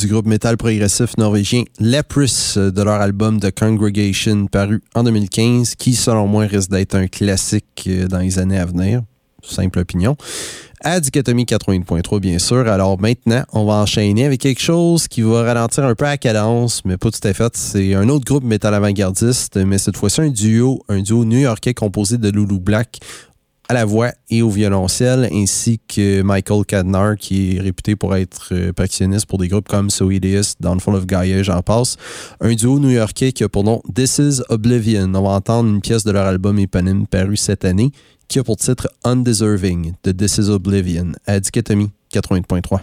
du 0.00 0.08
groupe 0.08 0.26
métal 0.26 0.56
progressif 0.56 1.10
norvégien 1.18 1.64
Leprous 1.78 2.56
de 2.56 2.82
leur 2.82 3.02
album 3.02 3.38
The 3.38 3.50
Congregation 3.50 4.46
paru 4.46 4.82
en 4.94 5.04
2015 5.04 5.74
qui 5.74 5.94
selon 5.94 6.26
moi 6.26 6.44
risque 6.44 6.70
d'être 6.70 6.94
un 6.94 7.06
classique 7.06 7.86
dans 8.08 8.20
les 8.20 8.38
années 8.38 8.58
à 8.58 8.64
venir. 8.64 9.02
Simple 9.42 9.80
opinion. 9.80 10.16
À 10.82 11.00
Dichotomie 11.00 11.44
80.3 11.44 12.18
bien 12.18 12.38
sûr. 12.38 12.66
Alors 12.66 12.98
maintenant, 12.98 13.42
on 13.52 13.66
va 13.66 13.74
enchaîner 13.74 14.24
avec 14.24 14.40
quelque 14.40 14.62
chose 14.62 15.06
qui 15.06 15.20
va 15.20 15.42
ralentir 15.42 15.84
un 15.84 15.94
peu 15.94 16.04
la 16.04 16.16
cadence, 16.16 16.82
mais 16.86 16.96
pas 16.96 17.10
tout 17.10 17.28
à 17.28 17.34
fait. 17.34 17.54
C'est 17.54 17.94
un 17.94 18.08
autre 18.08 18.24
groupe 18.24 18.44
métal 18.44 18.74
avant-gardiste, 18.74 19.58
mais 19.58 19.76
cette 19.76 19.98
fois-ci 19.98 20.22
un 20.22 20.30
duo, 20.30 20.82
un 20.88 21.00
duo 21.00 21.26
new-yorkais 21.26 21.74
composé 21.74 22.16
de 22.16 22.30
Loulou 22.30 22.58
Black 22.58 23.00
à 23.70 23.72
la 23.72 23.84
voix 23.84 24.10
et 24.30 24.42
au 24.42 24.50
violoncelle, 24.50 25.28
ainsi 25.32 25.78
que 25.86 26.22
Michael 26.22 26.64
Cadnar, 26.64 27.14
qui 27.16 27.54
est 27.54 27.60
réputé 27.60 27.94
pour 27.94 28.16
être 28.16 28.48
euh, 28.50 28.72
percussionniste 28.72 29.26
pour 29.26 29.38
des 29.38 29.46
groupes 29.46 29.68
comme 29.68 29.90
So 29.90 30.10
Hideous, 30.10 30.54
Downfall 30.58 30.96
of 30.96 31.06
Gaia, 31.06 31.44
j'en 31.44 31.62
passe. 31.62 31.96
Un 32.40 32.52
duo 32.54 32.80
new-yorkais 32.80 33.30
qui 33.30 33.44
a 33.44 33.48
pour 33.48 33.62
nom 33.62 33.80
This 33.94 34.18
is 34.18 34.42
Oblivion. 34.48 35.14
On 35.14 35.22
va 35.22 35.30
entendre 35.30 35.68
une 35.68 35.80
pièce 35.80 36.02
de 36.02 36.10
leur 36.10 36.26
album 36.26 36.58
éponyme 36.58 37.06
paru 37.06 37.36
cette 37.36 37.64
année, 37.64 37.92
qui 38.26 38.40
a 38.40 38.42
pour 38.42 38.56
titre 38.56 38.88
Undeserving 39.04 39.92
de 40.02 40.10
This 40.10 40.38
is 40.38 40.50
Oblivion, 40.50 41.12
à 41.28 41.38
Dichotomie 41.38 41.92
80.3. 42.12 42.80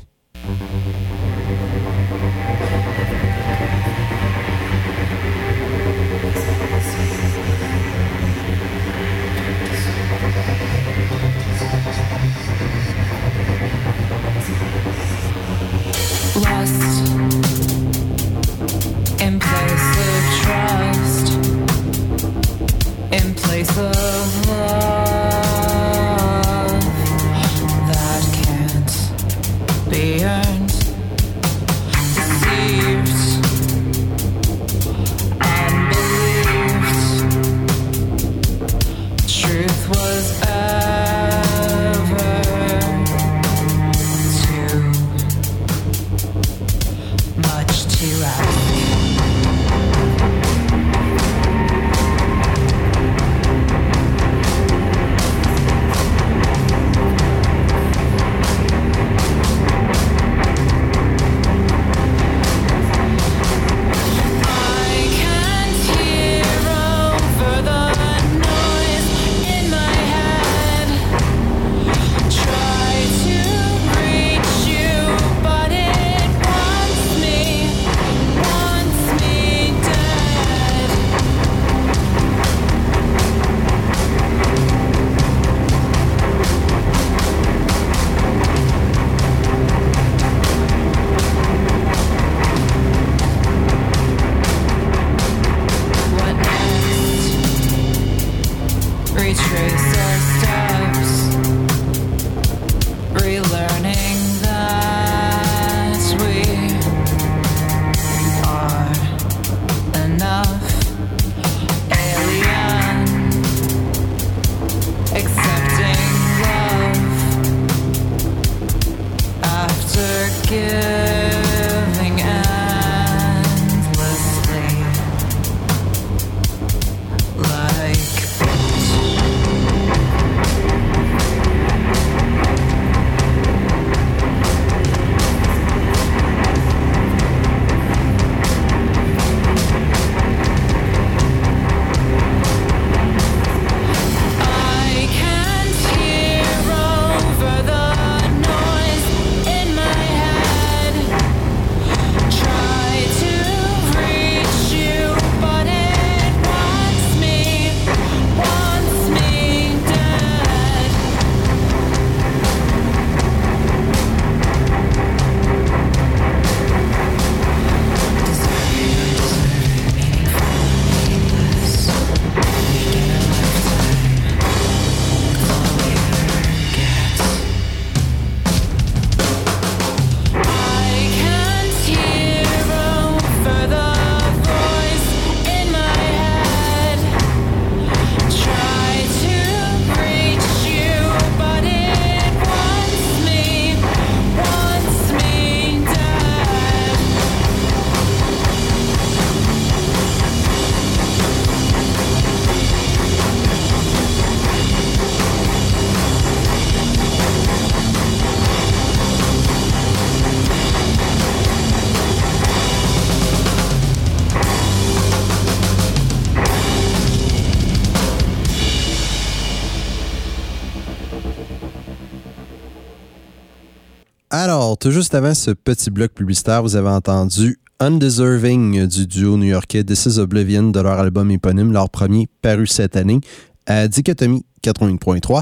juste 224.91 225.15
avant 225.15 225.33
ce 225.33 225.51
petit 225.51 225.89
bloc 225.89 226.11
publicitaire, 226.11 226.61
vous 226.61 226.75
avez 226.75 226.89
entendu 226.89 227.59
Undeserving 227.79 228.87
du 228.87 229.07
duo 229.07 229.37
new-yorkais 229.37 229.83
This 229.83 230.05
is 230.05 230.19
Oblivion 230.19 230.71
de 230.71 230.79
leur 230.79 230.99
album 230.99 231.29
éponyme, 231.31 231.71
leur 231.71 231.89
premier 231.89 232.27
paru 232.41 232.67
cette 232.67 232.95
année, 232.95 233.19
à 233.65 233.87
Dichotomie 233.87 234.45
81.3. 234.63 235.41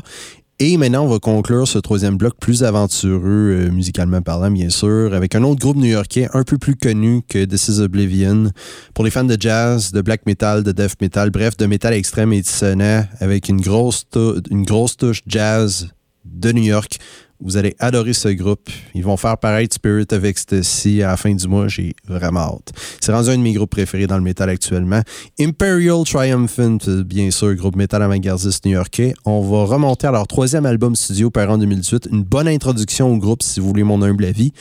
Et 0.60 0.78
maintenant, 0.78 1.04
on 1.04 1.08
va 1.10 1.20
conclure 1.20 1.68
ce 1.68 1.80
troisième 1.80 2.18
bloc 2.18 2.36
plus 2.40 2.64
aventureux, 2.64 3.68
euh, 3.68 3.72
musicalement 3.72 4.22
parlant, 4.22 4.50
bien 4.50 4.70
sûr, 4.70 5.14
avec 5.14 5.36
un 5.36 5.44
autre 5.44 5.60
groupe 5.60 5.78
new-yorkais 5.78 6.30
un 6.34 6.44
peu 6.44 6.58
plus 6.58 6.76
connu 6.76 7.22
que 7.28 7.44
This 7.44 7.68
is 7.68 7.82
Oblivion. 7.82 8.52
Pour 8.94 9.04
les 9.04 9.12
fans 9.12 9.26
de 9.26 9.38
jazz, 9.40 9.92
de 9.92 10.02
black 10.02 10.26
metal, 10.26 10.64
de 10.64 10.72
death 10.72 11.02
metal, 11.02 11.30
bref, 11.30 11.58
de 11.58 11.66
métal 11.66 11.94
extrême 11.94 12.32
et 12.32 12.42
dissonant, 12.42 13.04
avec 13.20 13.50
une 13.50 13.60
grosse, 13.60 14.06
une 14.50 14.64
grosse 14.64 14.96
touche 14.98 15.22
jazz 15.28 15.90
de 16.24 16.52
New 16.52 16.64
York. 16.64 17.00
Vous 17.42 17.58
allez 17.58 17.76
adorer 17.80 18.14
ce 18.14 18.30
groupe. 18.30 18.70
Ils 18.94 19.04
vont 19.04 19.18
faire 19.18 19.38
pareil 19.38 19.68
Spirit 19.70 20.08
of 20.12 20.24
Ecstasy 20.24 21.04
à 21.04 21.08
la 21.08 21.18
fin 21.18 21.34
du 21.34 21.48
mois. 21.48 21.68
J'ai 21.68 21.94
vraiment 22.08 22.40
hâte. 22.40 22.72
C'est 23.02 23.12
rendu 23.12 23.30
un 23.30 23.38
de 23.38 23.42
mes 23.42 23.54
groupes 23.54 23.72
préférés 23.72 24.08
dans 24.08 24.16
le 24.16 24.24
métal 24.24 24.50
actuellement. 24.50 25.02
Imperial 25.40 26.04
Triumphant, 26.06 26.78
bien 27.06 27.30
sûr, 27.32 27.54
groupe 27.56 27.76
métal 27.76 28.02
avant-gardiste 28.02 28.66
new-yorkais. 28.66 29.14
On 29.26 29.42
va 29.42 29.66
remonter 29.66 30.08
à 30.08 30.12
leur 30.12 30.28
troisième 30.28 30.66
album 30.66 30.96
studio 30.96 31.30
par 31.30 31.50
en 31.50 31.58
2018. 31.58 32.08
Une 32.12 32.24
bonne 32.24 32.48
introduction 32.48 33.14
au 33.14 33.18
groupe, 33.18 33.44
si 33.44 33.60
vous 33.60 33.68
voulez 33.68 33.84
mon 33.84 34.02
humble 34.02 34.24
avis. 34.24 34.54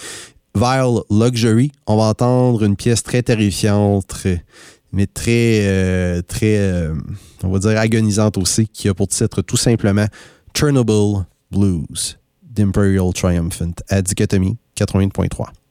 Vile 0.56 1.00
Luxury. 1.10 1.70
On 1.86 1.96
va 1.96 2.04
entendre 2.04 2.64
une 2.64 2.76
pièce 2.76 3.04
très 3.04 3.22
terrifiante, 3.22 4.26
mais 4.92 5.06
très, 5.06 5.60
euh, 5.62 6.22
très, 6.22 6.58
euh, 6.58 6.94
on 7.44 7.50
va 7.50 7.60
dire 7.60 7.78
agonisante 7.78 8.36
aussi, 8.36 8.66
qui 8.66 8.88
a 8.88 8.94
pour 8.94 9.06
titre 9.06 9.42
tout 9.42 9.56
simplement 9.56 10.06
Chernobyl 10.54 11.24
Blues 11.52 12.18
d'Imperial 12.54 13.12
Triumphant 13.12 13.74
à 13.88 14.02
Dichotomie 14.02 14.56
80.3. 14.76 15.63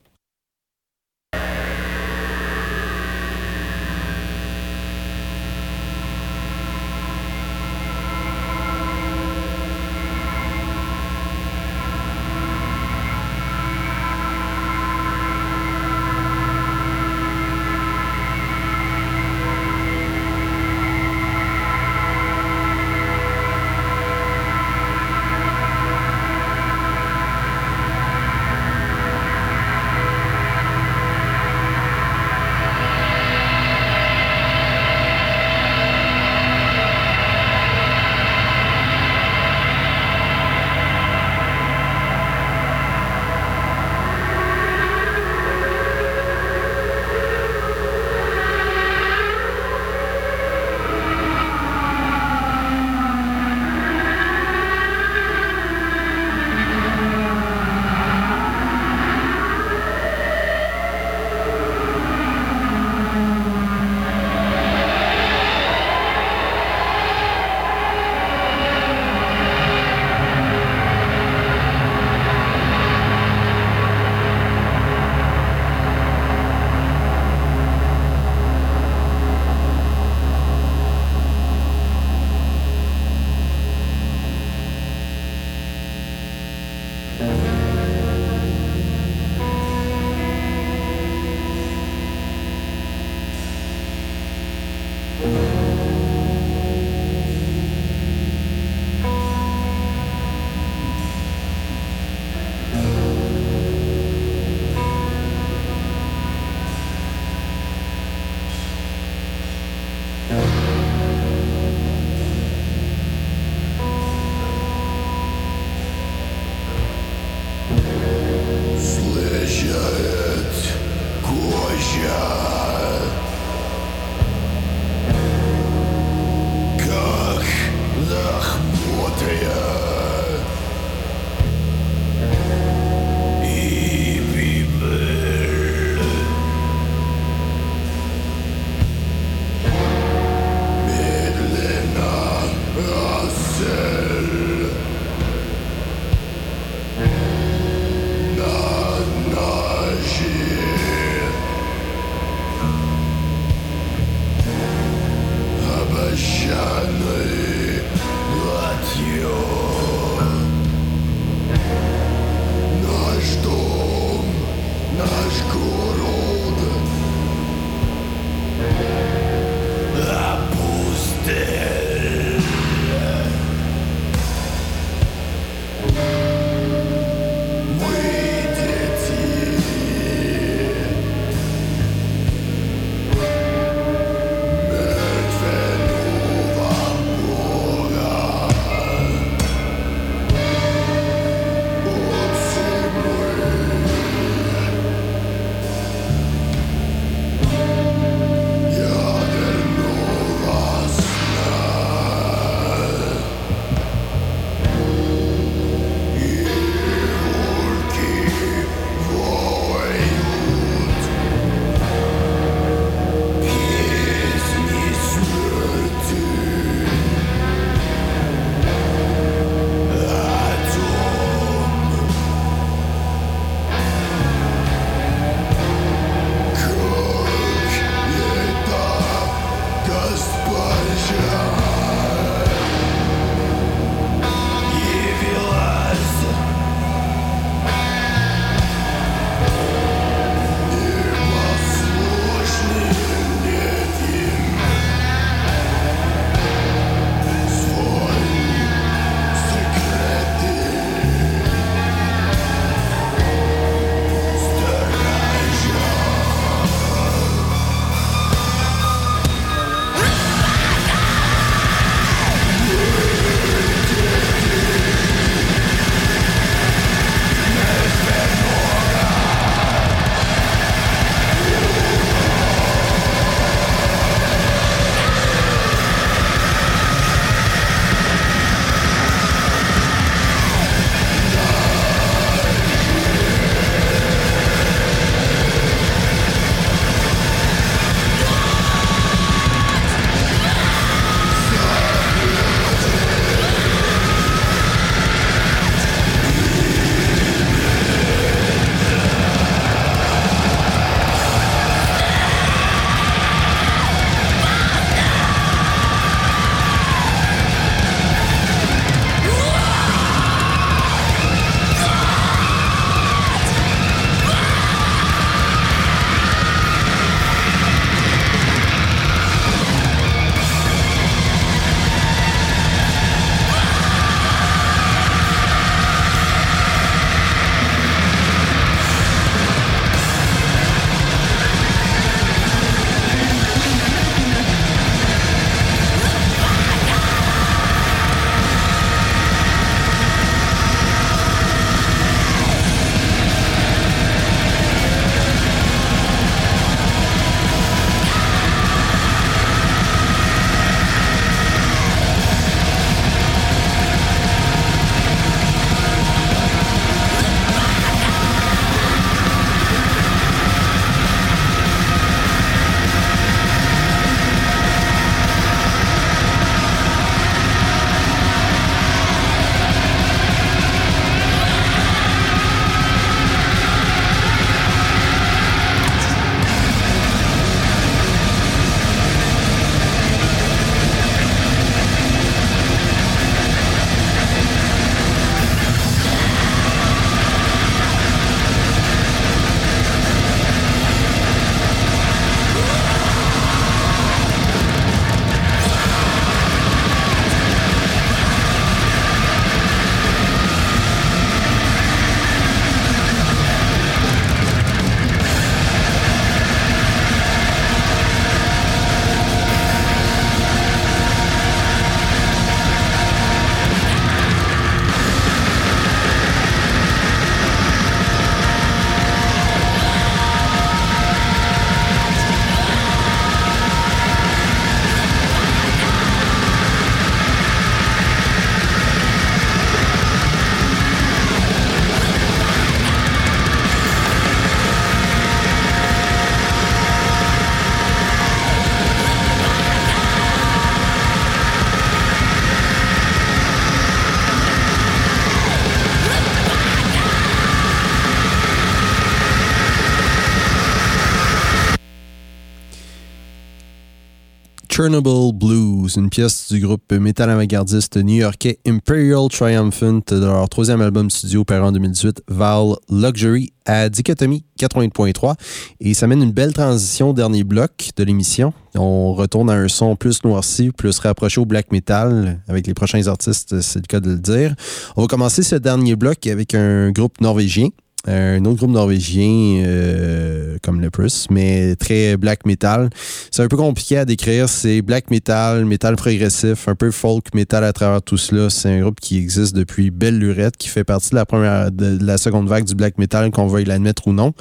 Chernobyl 454.76 455.32
Blues, 455.36 455.98
une 455.98 456.10
pièce 456.10 456.52
du 456.52 456.60
groupe 456.60 456.92
métal 456.94 457.30
avant-gardiste 457.30 457.98
new-yorkais 457.98 458.58
Imperial 458.66 459.28
Triumphant 459.30 460.00
de 460.08 460.26
leur 460.26 460.50
troisième 460.50 460.82
album 460.82 461.12
studio 461.12 461.44
paru 461.44 461.62
en 461.62 461.72
2018, 461.72 462.24
Val 462.28 462.74
Luxury, 462.90 463.54
à 463.68 463.88
Dichotomie 463.90 464.46
80.3. 464.60 465.36
Et 465.80 465.94
ça 465.94 466.08
mène 466.08 466.24
une 466.24 466.32
belle 466.32 466.54
transition 466.54 467.14
dernier 467.14 467.44
bloc 467.44 467.92
de 467.96 468.04
l'émission. 468.04 468.52
On 468.74 469.14
retourne 469.14 469.52
à 469.52 469.54
un 469.54 469.68
son 469.68 469.96
plus 469.96 470.24
noirci, 470.24 470.72
plus 470.72 470.98
rapproché 470.98 471.40
au 471.40 471.46
black 471.46 471.72
metal 471.72 472.42
avec 472.48 472.66
les 472.66 472.74
prochains 472.74 473.06
artistes, 473.06 473.62
c'est 473.62 473.78
le 473.78 473.86
cas 473.86 474.00
de 474.00 474.10
le 474.10 474.18
dire. 474.18 474.56
On 474.96 475.02
va 475.02 475.08
commencer 475.08 475.44
ce 475.44 475.56
dernier 475.56 475.96
bloc 475.96 476.26
avec 476.26 476.56
un 476.56 476.90
groupe 476.90 477.22
norvégien 477.22 477.68
un 478.06 478.44
autre 478.46 478.58
groupe 478.58 478.72
norvégien 478.72 479.64
euh, 479.66 480.58
comme 480.62 480.82
le 480.82 480.90
Prus, 480.90 481.28
mais 481.30 481.76
très 481.76 482.18
black 482.18 482.46
metal. 482.46 482.90
C'est 483.32 483.44
un 483.44 483.48
peu 483.48 483.58
compliqué 483.58 483.98
à 483.98 484.06
décrire. 484.06 484.50
C'est 484.50 484.82
black 484.82 485.10
metal, 485.10 485.66
metal 485.66 485.96
progressif, 485.96 486.68
un 486.68 486.76
peu 486.76 486.92
folk 486.92 487.34
metal 487.34 487.64
à 487.64 487.72
travers 487.72 488.02
tout 488.02 488.18
cela. 488.18 488.50
C'est 488.50 488.70
un 488.70 488.82
groupe 488.82 489.00
qui 489.00 489.18
existe 489.18 489.56
depuis 489.56 489.92
belle 489.92 490.20
lurette, 490.20 490.58
qui 490.58 490.68
fait 490.68 490.84
partie 490.84 491.12
de 491.12 491.16
la 491.16 491.26
première, 491.26 491.72
de 491.72 491.98
la 492.04 492.18
seconde 492.18 492.48
vague 492.48 492.66
du 492.66 492.76
black 492.76 492.98
metal, 492.98 493.32
qu'on 493.32 493.48
veuille 493.48 493.66
l'admettre 493.66 494.08
ou 494.08 494.14
non. 494.14 494.34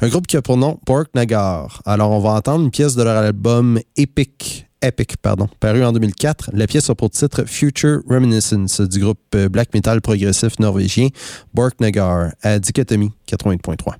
Un 0.00 0.08
groupe 0.08 0.26
qui 0.26 0.36
a 0.36 0.42
pour 0.42 0.56
nom 0.56 0.78
Pork 0.86 1.08
Nagar. 1.14 1.82
Alors, 1.84 2.10
on 2.12 2.20
va 2.20 2.30
entendre 2.30 2.64
une 2.64 2.70
pièce 2.70 2.96
de 2.96 3.02
leur 3.02 3.16
album 3.16 3.80
Epic 3.96 4.69
Epic, 4.82 5.16
pardon, 5.18 5.46
paru 5.60 5.84
en 5.84 5.92
2004. 5.92 6.50
La 6.54 6.66
pièce 6.66 6.88
a 6.88 6.94
pour 6.94 7.10
titre 7.10 7.44
Future 7.44 8.00
Reminiscence 8.08 8.80
du 8.80 9.00
groupe 9.00 9.20
euh, 9.34 9.48
black 9.48 9.74
metal 9.74 10.00
progressif 10.00 10.58
norvégien 10.58 11.08
Borknagar 11.52 12.32
à 12.42 12.58
Dichotomie 12.58 13.12
80.3. 13.28 13.94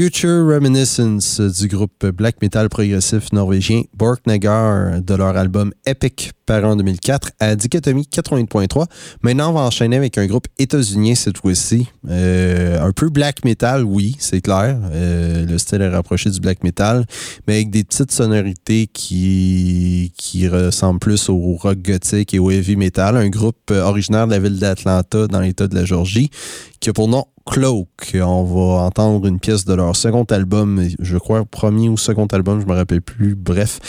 Future 0.00 0.46
Reminiscence 0.46 1.42
du 1.42 1.68
groupe 1.68 2.06
black 2.06 2.40
metal 2.40 2.70
progressif 2.70 3.34
norvégien 3.34 3.82
Borknagar 3.94 5.02
de 5.02 5.14
leur 5.14 5.36
album 5.36 5.74
Epic 5.84 6.32
paru 6.46 6.64
en 6.64 6.76
2004 6.76 7.32
à 7.38 7.54
Dichotomie 7.54 8.08
80.3. 8.10 8.86
Maintenant, 9.22 9.50
on 9.50 9.52
va 9.52 9.60
enchaîner 9.60 9.96
avec 9.96 10.16
un 10.16 10.24
groupe 10.26 10.48
états-unien 10.58 11.14
cette 11.14 11.36
fois-ci. 11.36 11.86
Euh, 12.08 12.80
un 12.82 12.92
peu 12.92 13.10
black 13.10 13.44
metal, 13.44 13.84
oui, 13.84 14.16
c'est 14.18 14.40
clair. 14.40 14.78
Euh, 14.90 15.44
le 15.44 15.58
style 15.58 15.82
est 15.82 15.88
rapproché 15.90 16.30
du 16.30 16.40
black 16.40 16.64
metal, 16.64 17.04
mais 17.46 17.56
avec 17.56 17.70
des 17.70 17.84
petites 17.84 18.10
sonorités 18.10 18.86
qui, 18.86 20.14
qui 20.16 20.48
ressemblent 20.48 20.98
plus 20.98 21.28
au 21.28 21.56
rock 21.56 21.78
gothique 21.82 22.32
et 22.32 22.38
au 22.38 22.50
heavy 22.50 22.74
metal. 22.74 23.18
Un 23.18 23.28
groupe 23.28 23.70
originaire 23.70 24.26
de 24.26 24.32
la 24.32 24.38
ville 24.38 24.58
d'Atlanta 24.58 25.26
dans 25.26 25.40
l'État 25.40 25.68
de 25.68 25.74
la 25.74 25.84
Georgie 25.84 26.30
qui 26.80 26.88
a 26.88 26.92
pour 26.92 27.08
nom 27.08 27.26
Cloak. 27.46 28.16
On 28.16 28.44
va 28.44 28.84
entendre 28.84 29.26
une 29.26 29.38
pièce 29.38 29.64
de 29.64 29.74
leur 29.74 29.94
second 29.94 30.24
album, 30.24 30.82
je 30.98 31.18
crois 31.18 31.44
premier 31.44 31.88
ou 31.88 31.96
second 31.96 32.26
album, 32.26 32.60
je 32.60 32.66
me 32.66 32.72
rappelle 32.72 33.02
plus. 33.02 33.34
Bref, 33.34 33.80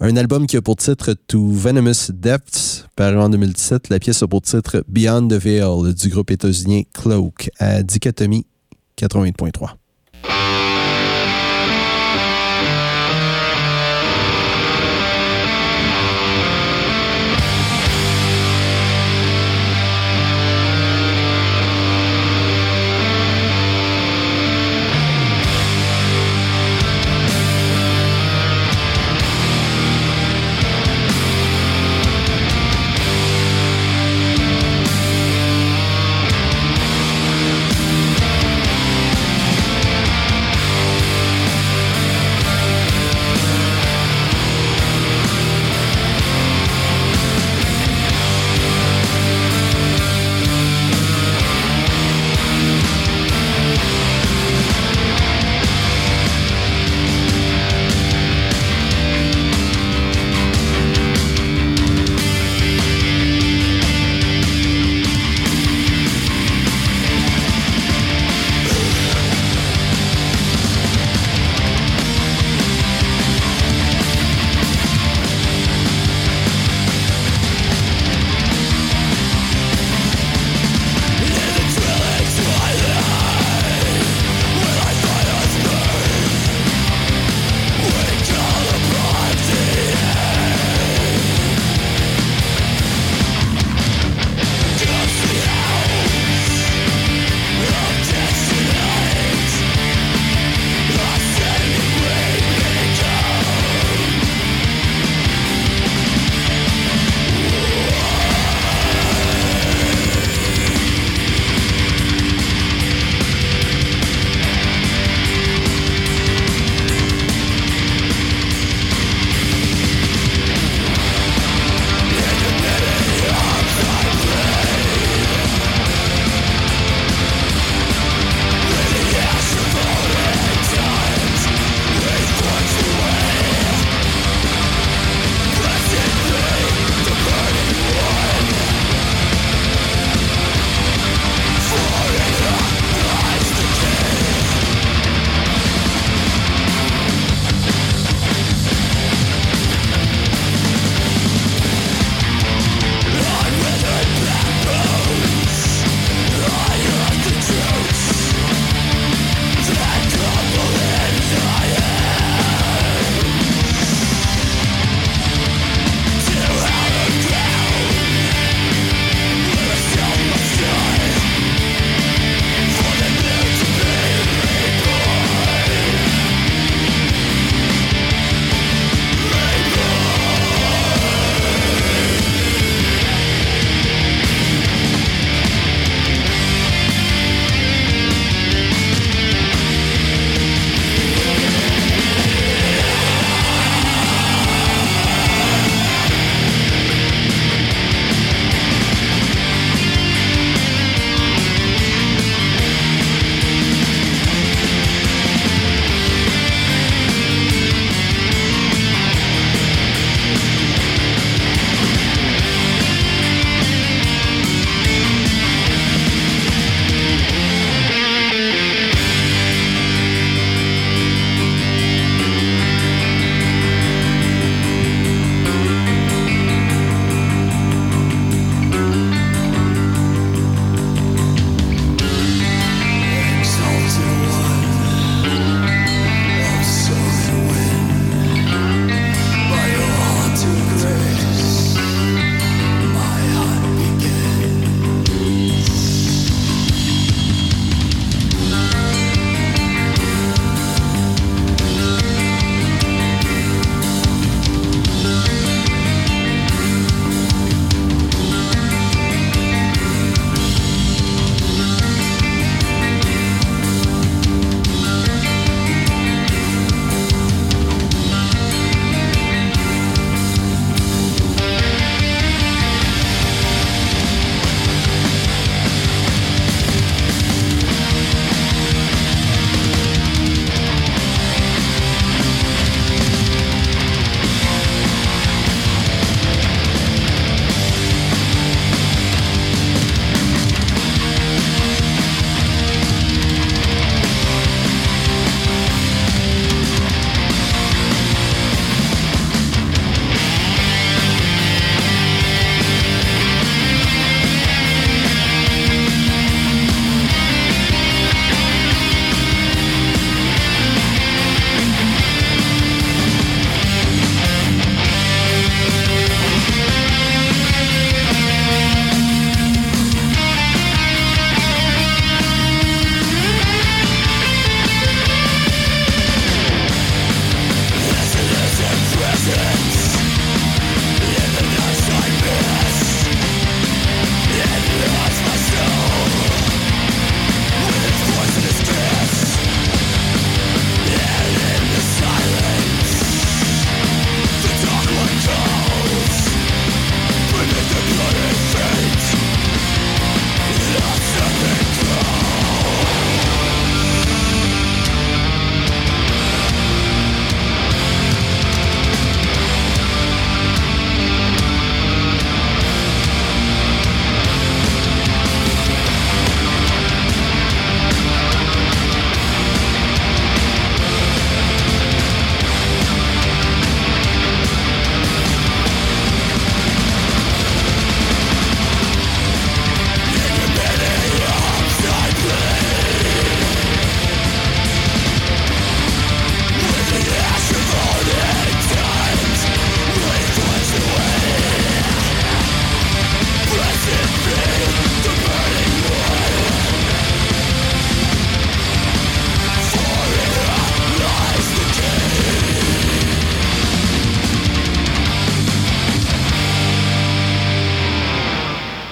un 0.00 0.16
album 0.16 0.46
qui 0.46 0.56
a 0.56 0.62
pour 0.62 0.76
titre 0.76 1.14
To 1.28 1.50
Venomous 1.50 2.10
Depths, 2.12 2.86
paru 2.96 3.18
en 3.18 3.30
2017. 3.30 3.88
La 3.88 3.98
pièce 3.98 4.22
a 4.22 4.28
pour 4.28 4.42
titre 4.42 4.84
Beyond 4.88 5.28
the 5.28 5.34
Veil 5.34 5.94
du 5.94 6.08
groupe 6.08 6.30
états-unien 6.30 6.82
Cloak 6.92 7.50
à 7.58 7.82
Dichotomie 7.82 8.46
88.3. 8.98 9.83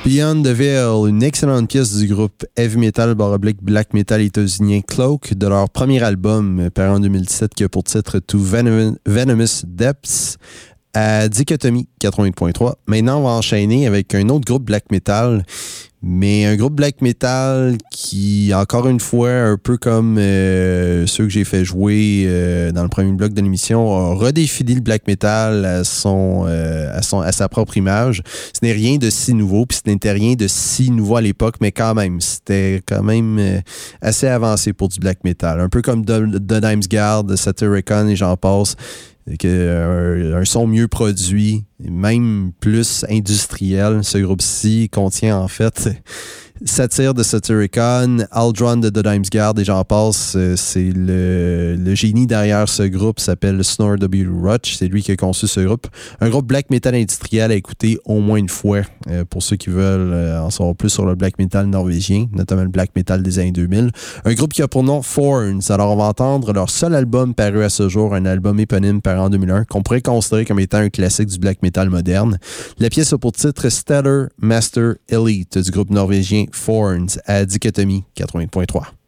Beyond 0.04 0.42
the 0.42 0.48
Veil, 0.48 1.08
une 1.08 1.22
excellente 1.22 1.68
pièce 1.68 1.96
du 1.96 2.08
groupe 2.08 2.44
heavy 2.56 2.76
metal 2.76 3.14
baroblique 3.14 3.62
black 3.62 3.94
metal 3.94 4.20
états-unien 4.20 4.80
Cloak 4.80 5.34
de 5.34 5.46
leur 5.46 5.70
premier 5.70 6.02
album 6.02 6.70
paru 6.74 6.96
en 6.96 6.98
2017 6.98 7.54
qui 7.54 7.62
a 7.62 7.68
pour 7.68 7.84
titre 7.84 8.18
To 8.18 8.36
Venomous 8.36 9.62
Depths 9.64 10.38
à 10.94 11.28
Dichotomie 11.28 11.88
88.3. 12.00 12.74
Maintenant, 12.86 13.20
on 13.20 13.24
va 13.24 13.30
enchaîner 13.30 13.86
avec 13.86 14.14
un 14.14 14.28
autre 14.28 14.44
groupe 14.44 14.64
black 14.64 14.90
metal 14.90 15.44
mais 16.02 16.46
un 16.46 16.56
groupe 16.56 16.74
black 16.74 17.00
metal 17.00 17.76
qui, 17.92 18.52
encore 18.54 18.88
une 18.88 18.98
fois, 18.98 19.30
un 19.30 19.56
peu 19.56 19.76
comme 19.76 20.18
euh, 20.18 21.06
ceux 21.06 21.24
que 21.24 21.30
j'ai 21.30 21.44
fait 21.44 21.64
jouer 21.64 22.24
euh, 22.26 22.72
dans 22.72 22.82
le 22.82 22.88
premier 22.88 23.12
bloc 23.12 23.32
de 23.32 23.40
l'émission, 23.40 24.10
a 24.10 24.14
redéfini 24.14 24.74
le 24.74 24.80
black 24.80 25.06
metal 25.06 25.64
à, 25.64 25.84
son, 25.84 26.44
euh, 26.48 26.90
à, 26.92 27.02
son, 27.02 27.20
à 27.20 27.30
sa 27.30 27.48
propre 27.48 27.76
image. 27.76 28.24
Ce 28.52 28.58
n'est 28.62 28.72
rien 28.72 28.96
de 28.96 29.10
si 29.10 29.32
nouveau, 29.32 29.64
puis 29.64 29.78
ce 29.78 29.88
n'était 29.88 30.10
rien 30.10 30.34
de 30.34 30.48
si 30.48 30.90
nouveau 30.90 31.16
à 31.16 31.20
l'époque, 31.20 31.56
mais 31.60 31.70
quand 31.70 31.94
même, 31.94 32.20
c'était 32.20 32.82
quand 32.84 33.04
même 33.04 33.62
assez 34.00 34.26
avancé 34.26 34.72
pour 34.72 34.88
du 34.88 34.98
black 34.98 35.22
metal. 35.22 35.60
Un 35.60 35.68
peu 35.68 35.82
comme 35.82 36.04
The, 36.04 36.24
The 36.32 36.60
Dimes 36.60 36.82
Guard, 36.90 37.26
Satyricon 37.36 38.08
et 38.08 38.16
j'en 38.16 38.36
passe 38.36 38.74
que 39.38 40.34
un, 40.34 40.44
son 40.44 40.66
mieux 40.66 40.88
produit, 40.88 41.64
même 41.78 42.52
plus 42.60 43.04
industriel. 43.08 44.00
Ce 44.02 44.18
groupe-ci 44.18 44.88
contient 44.90 45.38
en 45.38 45.48
fait 45.48 45.90
Satire 46.64 47.12
de 47.12 47.24
Satyricon, 47.24 48.24
Aldron 48.30 48.76
de 48.76 48.88
The 48.88 49.00
Dimes 49.00 49.24
Guard 49.32 49.58
et 49.58 49.64
j'en 49.64 49.82
passe. 49.84 50.34
Euh, 50.36 50.54
c'est 50.56 50.92
le, 50.94 51.94
génie 51.94 52.26
derrière 52.26 52.68
ce 52.68 52.84
groupe 52.84 53.18
s'appelle 53.18 53.62
Snore 53.64 53.96
W. 53.96 54.26
Rutch. 54.30 54.76
C'est 54.76 54.86
lui 54.86 55.02
qui 55.02 55.10
a 55.10 55.16
conçu 55.16 55.48
ce 55.48 55.60
groupe. 55.60 55.88
Un 56.20 56.28
groupe 56.30 56.46
black 56.46 56.70
metal 56.70 56.94
industriel 56.94 57.50
à 57.50 57.54
écouter 57.54 57.98
au 58.04 58.20
moins 58.20 58.36
une 58.36 58.48
fois 58.48 58.82
euh, 59.08 59.24
pour 59.24 59.42
ceux 59.42 59.56
qui 59.56 59.70
veulent 59.70 60.12
euh, 60.12 60.40
en 60.40 60.50
savoir 60.50 60.76
plus 60.76 60.88
sur 60.88 61.04
le 61.04 61.16
black 61.16 61.38
metal 61.38 61.66
norvégien, 61.66 62.26
notamment 62.32 62.62
le 62.62 62.68
black 62.68 62.90
metal 62.94 63.22
des 63.22 63.40
années 63.40 63.52
2000. 63.52 63.90
Un 64.24 64.34
groupe 64.34 64.52
qui 64.52 64.62
a 64.62 64.68
pour 64.68 64.84
nom 64.84 65.00
Thorns. 65.00 65.62
Alors 65.70 65.90
on 65.90 65.96
va 65.96 66.04
entendre 66.04 66.52
leur 66.52 66.70
seul 66.70 66.94
album 66.94 67.34
paru 67.34 67.64
à 67.64 67.70
ce 67.70 67.88
jour, 67.88 68.14
un 68.14 68.24
album 68.24 68.60
éponyme 68.60 69.02
paru 69.02 69.18
en 69.18 69.30
2001 69.30 69.64
qu'on 69.64 69.82
pourrait 69.82 70.00
considérer 70.00 70.44
comme 70.44 70.60
étant 70.60 70.78
un 70.78 70.90
classique 70.90 71.28
du 71.28 71.38
black 71.38 71.60
metal 71.62 71.90
moderne. 71.90 72.38
La 72.78 72.88
pièce 72.88 73.12
a 73.12 73.18
pour 73.18 73.32
titre 73.32 73.68
Stellar 73.68 74.28
Master 74.38 74.94
Elite 75.08 75.58
du 75.58 75.70
groupe 75.70 75.90
norvégien 75.90 76.46
Forns 76.52 77.18
à 77.26 77.44
Dichotomie 77.44 78.04
80.3. 78.16 79.01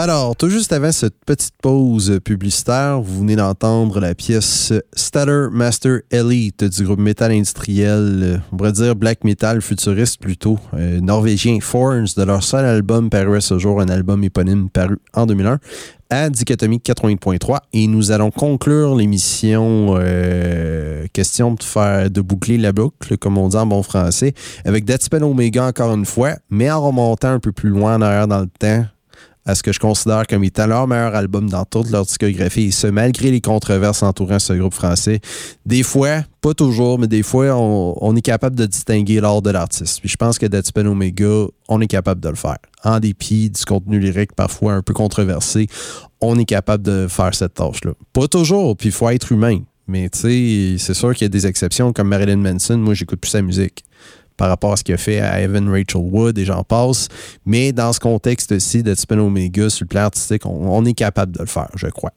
Alors, 0.00 0.36
tout 0.36 0.48
juste 0.48 0.72
avant 0.72 0.92
cette 0.92 1.16
petite 1.26 1.54
pause 1.60 2.20
publicitaire, 2.22 3.00
vous 3.00 3.18
venez 3.18 3.34
d'entendre 3.34 3.98
la 3.98 4.14
pièce 4.14 4.72
Stutter 4.94 5.48
Master 5.50 6.02
Elite 6.12 6.62
du 6.62 6.84
groupe 6.84 7.00
métal 7.00 7.32
industriel, 7.32 8.40
on 8.52 8.56
pourrait 8.56 8.70
dire 8.70 8.94
black 8.94 9.24
metal 9.24 9.60
futuriste 9.60 10.20
plutôt, 10.20 10.56
euh, 10.74 11.00
norvégien 11.00 11.58
Forns, 11.60 12.14
de 12.16 12.22
leur 12.22 12.44
seul 12.44 12.64
album 12.64 13.10
paru 13.10 13.38
à 13.38 13.40
ce 13.40 13.58
jour, 13.58 13.80
un 13.80 13.88
album 13.88 14.22
éponyme 14.22 14.70
paru 14.70 14.98
en 15.14 15.26
2001 15.26 15.58
à 16.10 16.30
Dichotomie 16.30 16.78
80.3 16.78 17.58
et 17.72 17.88
nous 17.88 18.12
allons 18.12 18.30
conclure 18.30 18.94
l'émission 18.94 19.96
euh, 19.98 21.06
question 21.12 21.54
de 21.54 21.62
faire 21.64 22.08
de 22.08 22.20
boucler 22.20 22.56
la 22.56 22.70
boucle 22.70 23.18
comme 23.18 23.36
on 23.36 23.48
dit 23.48 23.56
en 23.56 23.66
bon 23.66 23.82
français 23.82 24.32
avec 24.64 24.84
Deadspell 24.84 25.24
Omega 25.24 25.66
encore 25.66 25.92
une 25.92 26.06
fois 26.06 26.36
mais 26.50 26.70
en 26.70 26.86
remontant 26.86 27.30
un 27.30 27.40
peu 27.40 27.50
plus 27.50 27.68
loin 27.68 27.96
en 27.96 28.00
arrière 28.00 28.28
dans 28.28 28.40
le 28.40 28.46
temps 28.46 28.86
à 29.48 29.54
ce 29.54 29.62
que 29.62 29.72
je 29.72 29.80
considère 29.80 30.26
comme 30.26 30.44
étant 30.44 30.66
leur 30.66 30.86
meilleur 30.86 31.14
album 31.14 31.48
dans 31.48 31.64
toute 31.64 31.90
leur 31.90 32.04
discographie, 32.04 32.66
et 32.66 32.70
ce, 32.70 32.86
malgré 32.86 33.30
les 33.30 33.40
controverses 33.40 34.02
entourant 34.02 34.38
ce 34.38 34.52
groupe 34.52 34.74
français. 34.74 35.20
Des 35.64 35.82
fois, 35.82 36.22
pas 36.42 36.52
toujours, 36.52 36.98
mais 36.98 37.06
des 37.06 37.22
fois, 37.22 37.56
on, 37.56 38.14
est 38.14 38.20
capable 38.20 38.56
de 38.56 38.66
distinguer 38.66 39.20
l'art 39.20 39.40
de 39.40 39.50
l'artiste. 39.50 40.00
Puis 40.00 40.10
je 40.10 40.16
pense 40.16 40.38
que 40.38 40.44
Deadspin 40.44 40.84
Omega, 40.84 41.46
on 41.66 41.80
est 41.80 41.86
capable 41.86 42.20
de 42.20 42.28
le 42.28 42.34
faire. 42.34 42.58
En 42.84 43.00
dépit 43.00 43.48
du 43.48 43.64
contenu 43.64 43.98
lyrique 43.98 44.34
parfois 44.34 44.74
un 44.74 44.82
peu 44.82 44.92
controversé, 44.92 45.66
on 46.20 46.38
est 46.38 46.44
capable 46.44 46.84
de 46.84 47.06
faire 47.08 47.34
cette 47.34 47.54
tâche-là. 47.54 47.92
Pas 48.12 48.28
toujours, 48.28 48.76
puis 48.76 48.90
il 48.90 48.92
faut 48.92 49.08
être 49.08 49.32
humain. 49.32 49.60
Mais 49.86 50.10
tu 50.10 50.18
sais, 50.18 50.76
c'est 50.78 50.92
sûr 50.92 51.14
qu'il 51.14 51.24
y 51.24 51.26
a 51.26 51.30
des 51.30 51.46
exceptions 51.46 51.94
comme 51.94 52.08
Marilyn 52.08 52.36
Manson. 52.36 52.76
Moi, 52.76 52.92
j'écoute 52.92 53.20
plus 53.20 53.30
sa 53.30 53.40
musique 53.40 53.82
par 54.38 54.48
rapport 54.48 54.72
à 54.72 54.76
ce 54.76 54.84
qu'il 54.84 54.94
a 54.94 54.98
fait 54.98 55.20
à 55.20 55.42
Evan 55.42 55.68
Rachel 55.68 56.00
Wood 56.00 56.38
et 56.38 56.46
j'en 56.46 56.64
passe. 56.64 57.08
Mais 57.44 57.72
dans 57.72 57.92
ce 57.92 58.00
contexte-ci 58.00 58.82
de 58.82 58.94
Spin 58.94 59.18
Omega 59.18 59.68
sur 59.68 59.84
le 59.84 59.88
plan 59.88 60.02
artistique, 60.02 60.46
on, 60.46 60.84
est 60.86 60.94
capable 60.94 61.32
de 61.32 61.40
le 61.40 61.46
faire, 61.46 61.68
je 61.74 61.88
crois. 61.88 62.12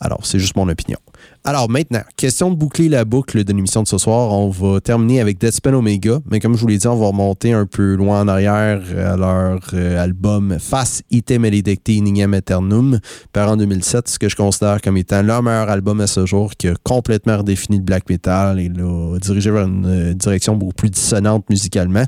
Alors, 0.00 0.26
c'est 0.26 0.38
juste 0.38 0.56
mon 0.56 0.68
opinion. 0.68 0.98
Alors 1.44 1.68
maintenant, 1.68 2.02
question 2.16 2.52
de 2.52 2.54
boucler 2.54 2.88
la 2.88 3.04
boucle 3.04 3.42
de 3.42 3.52
l'émission 3.52 3.82
de 3.82 3.88
ce 3.88 3.98
soir. 3.98 4.32
On 4.32 4.48
va 4.48 4.80
terminer 4.80 5.20
avec 5.20 5.38
Deadspin 5.38 5.74
Omega, 5.74 6.20
mais 6.30 6.38
comme 6.38 6.54
je 6.54 6.60
vous 6.60 6.68
l'ai 6.68 6.78
dit, 6.78 6.86
on 6.86 6.94
va 6.94 7.08
remonter 7.08 7.52
un 7.52 7.66
peu 7.66 7.96
loin 7.96 8.20
en 8.20 8.28
arrière 8.28 8.80
à 8.96 9.16
leur 9.16 9.60
euh, 9.74 10.00
album 10.00 10.56
Face 10.60 11.02
Item 11.10 11.42
Maledicti 11.42 12.00
Ningam 12.00 12.34
Eternum, 12.34 13.00
par 13.32 13.50
en 13.50 13.56
2007, 13.56 14.08
ce 14.08 14.18
que 14.20 14.28
je 14.28 14.36
considère 14.36 14.80
comme 14.80 14.96
étant 14.96 15.20
leur 15.22 15.42
meilleur 15.42 15.68
album 15.68 16.00
à 16.00 16.06
ce 16.06 16.26
jour, 16.26 16.52
qui 16.56 16.68
a 16.68 16.74
complètement 16.84 17.38
redéfini 17.38 17.78
le 17.78 17.82
black 17.82 18.08
metal 18.08 18.60
et 18.60 18.68
l'a 18.68 19.18
dirigé 19.18 19.50
vers 19.50 19.66
une 19.66 19.86
euh, 19.86 20.14
direction 20.14 20.54
beaucoup 20.54 20.74
plus 20.74 20.90
dissonante 20.90 21.50
musicalement. 21.50 22.04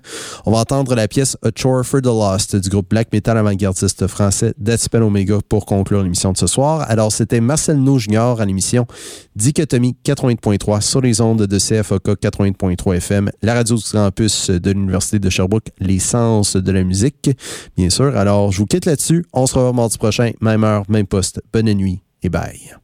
On 0.46 0.52
va 0.52 0.58
entendre 0.58 0.94
la 0.94 1.08
pièce 1.08 1.36
A 1.42 1.48
Chore 1.56 1.84
for 1.84 2.00
the 2.00 2.06
Lost 2.06 2.54
du 2.54 2.68
groupe 2.68 2.88
black 2.88 3.12
metal 3.12 3.36
avant-gardiste 3.36 4.06
français 4.06 4.54
Deadspin 4.58 5.02
Omega 5.02 5.38
pour 5.48 5.66
conclure 5.66 6.04
l'émission 6.04 6.30
de 6.30 6.38
ce 6.38 6.46
soir. 6.46 6.86
Alors 6.88 7.10
c'était 7.10 7.40
Marcel 7.40 7.78
No 7.78 7.98
Junior 7.98 8.40
à 8.40 8.44
l'émission 8.44 8.86
Dichotomie 9.36 9.96
80.3 10.04 10.80
sur 10.80 11.00
les 11.00 11.20
ondes 11.20 11.46
de 11.46 11.58
CFOK 11.58 12.20
80.3 12.22 12.96
FM, 12.96 13.30
la 13.42 13.54
radio 13.54 13.76
du 13.76 13.82
campus 13.82 14.50
de 14.50 14.70
l'Université 14.70 15.18
de 15.18 15.30
Sherbrooke, 15.30 15.70
les 15.80 15.98
sens 15.98 16.56
de 16.56 16.72
la 16.72 16.84
musique, 16.84 17.30
bien 17.76 17.90
sûr. 17.90 18.16
Alors, 18.16 18.52
je 18.52 18.58
vous 18.58 18.66
quitte 18.66 18.86
là-dessus. 18.86 19.24
On 19.32 19.46
se 19.46 19.54
revoit 19.54 19.72
mardi 19.72 19.98
prochain, 19.98 20.32
même 20.40 20.64
heure, 20.64 20.84
même 20.88 21.06
poste. 21.06 21.40
Bonne 21.52 21.72
nuit 21.72 22.00
et 22.22 22.28
bye. 22.28 22.74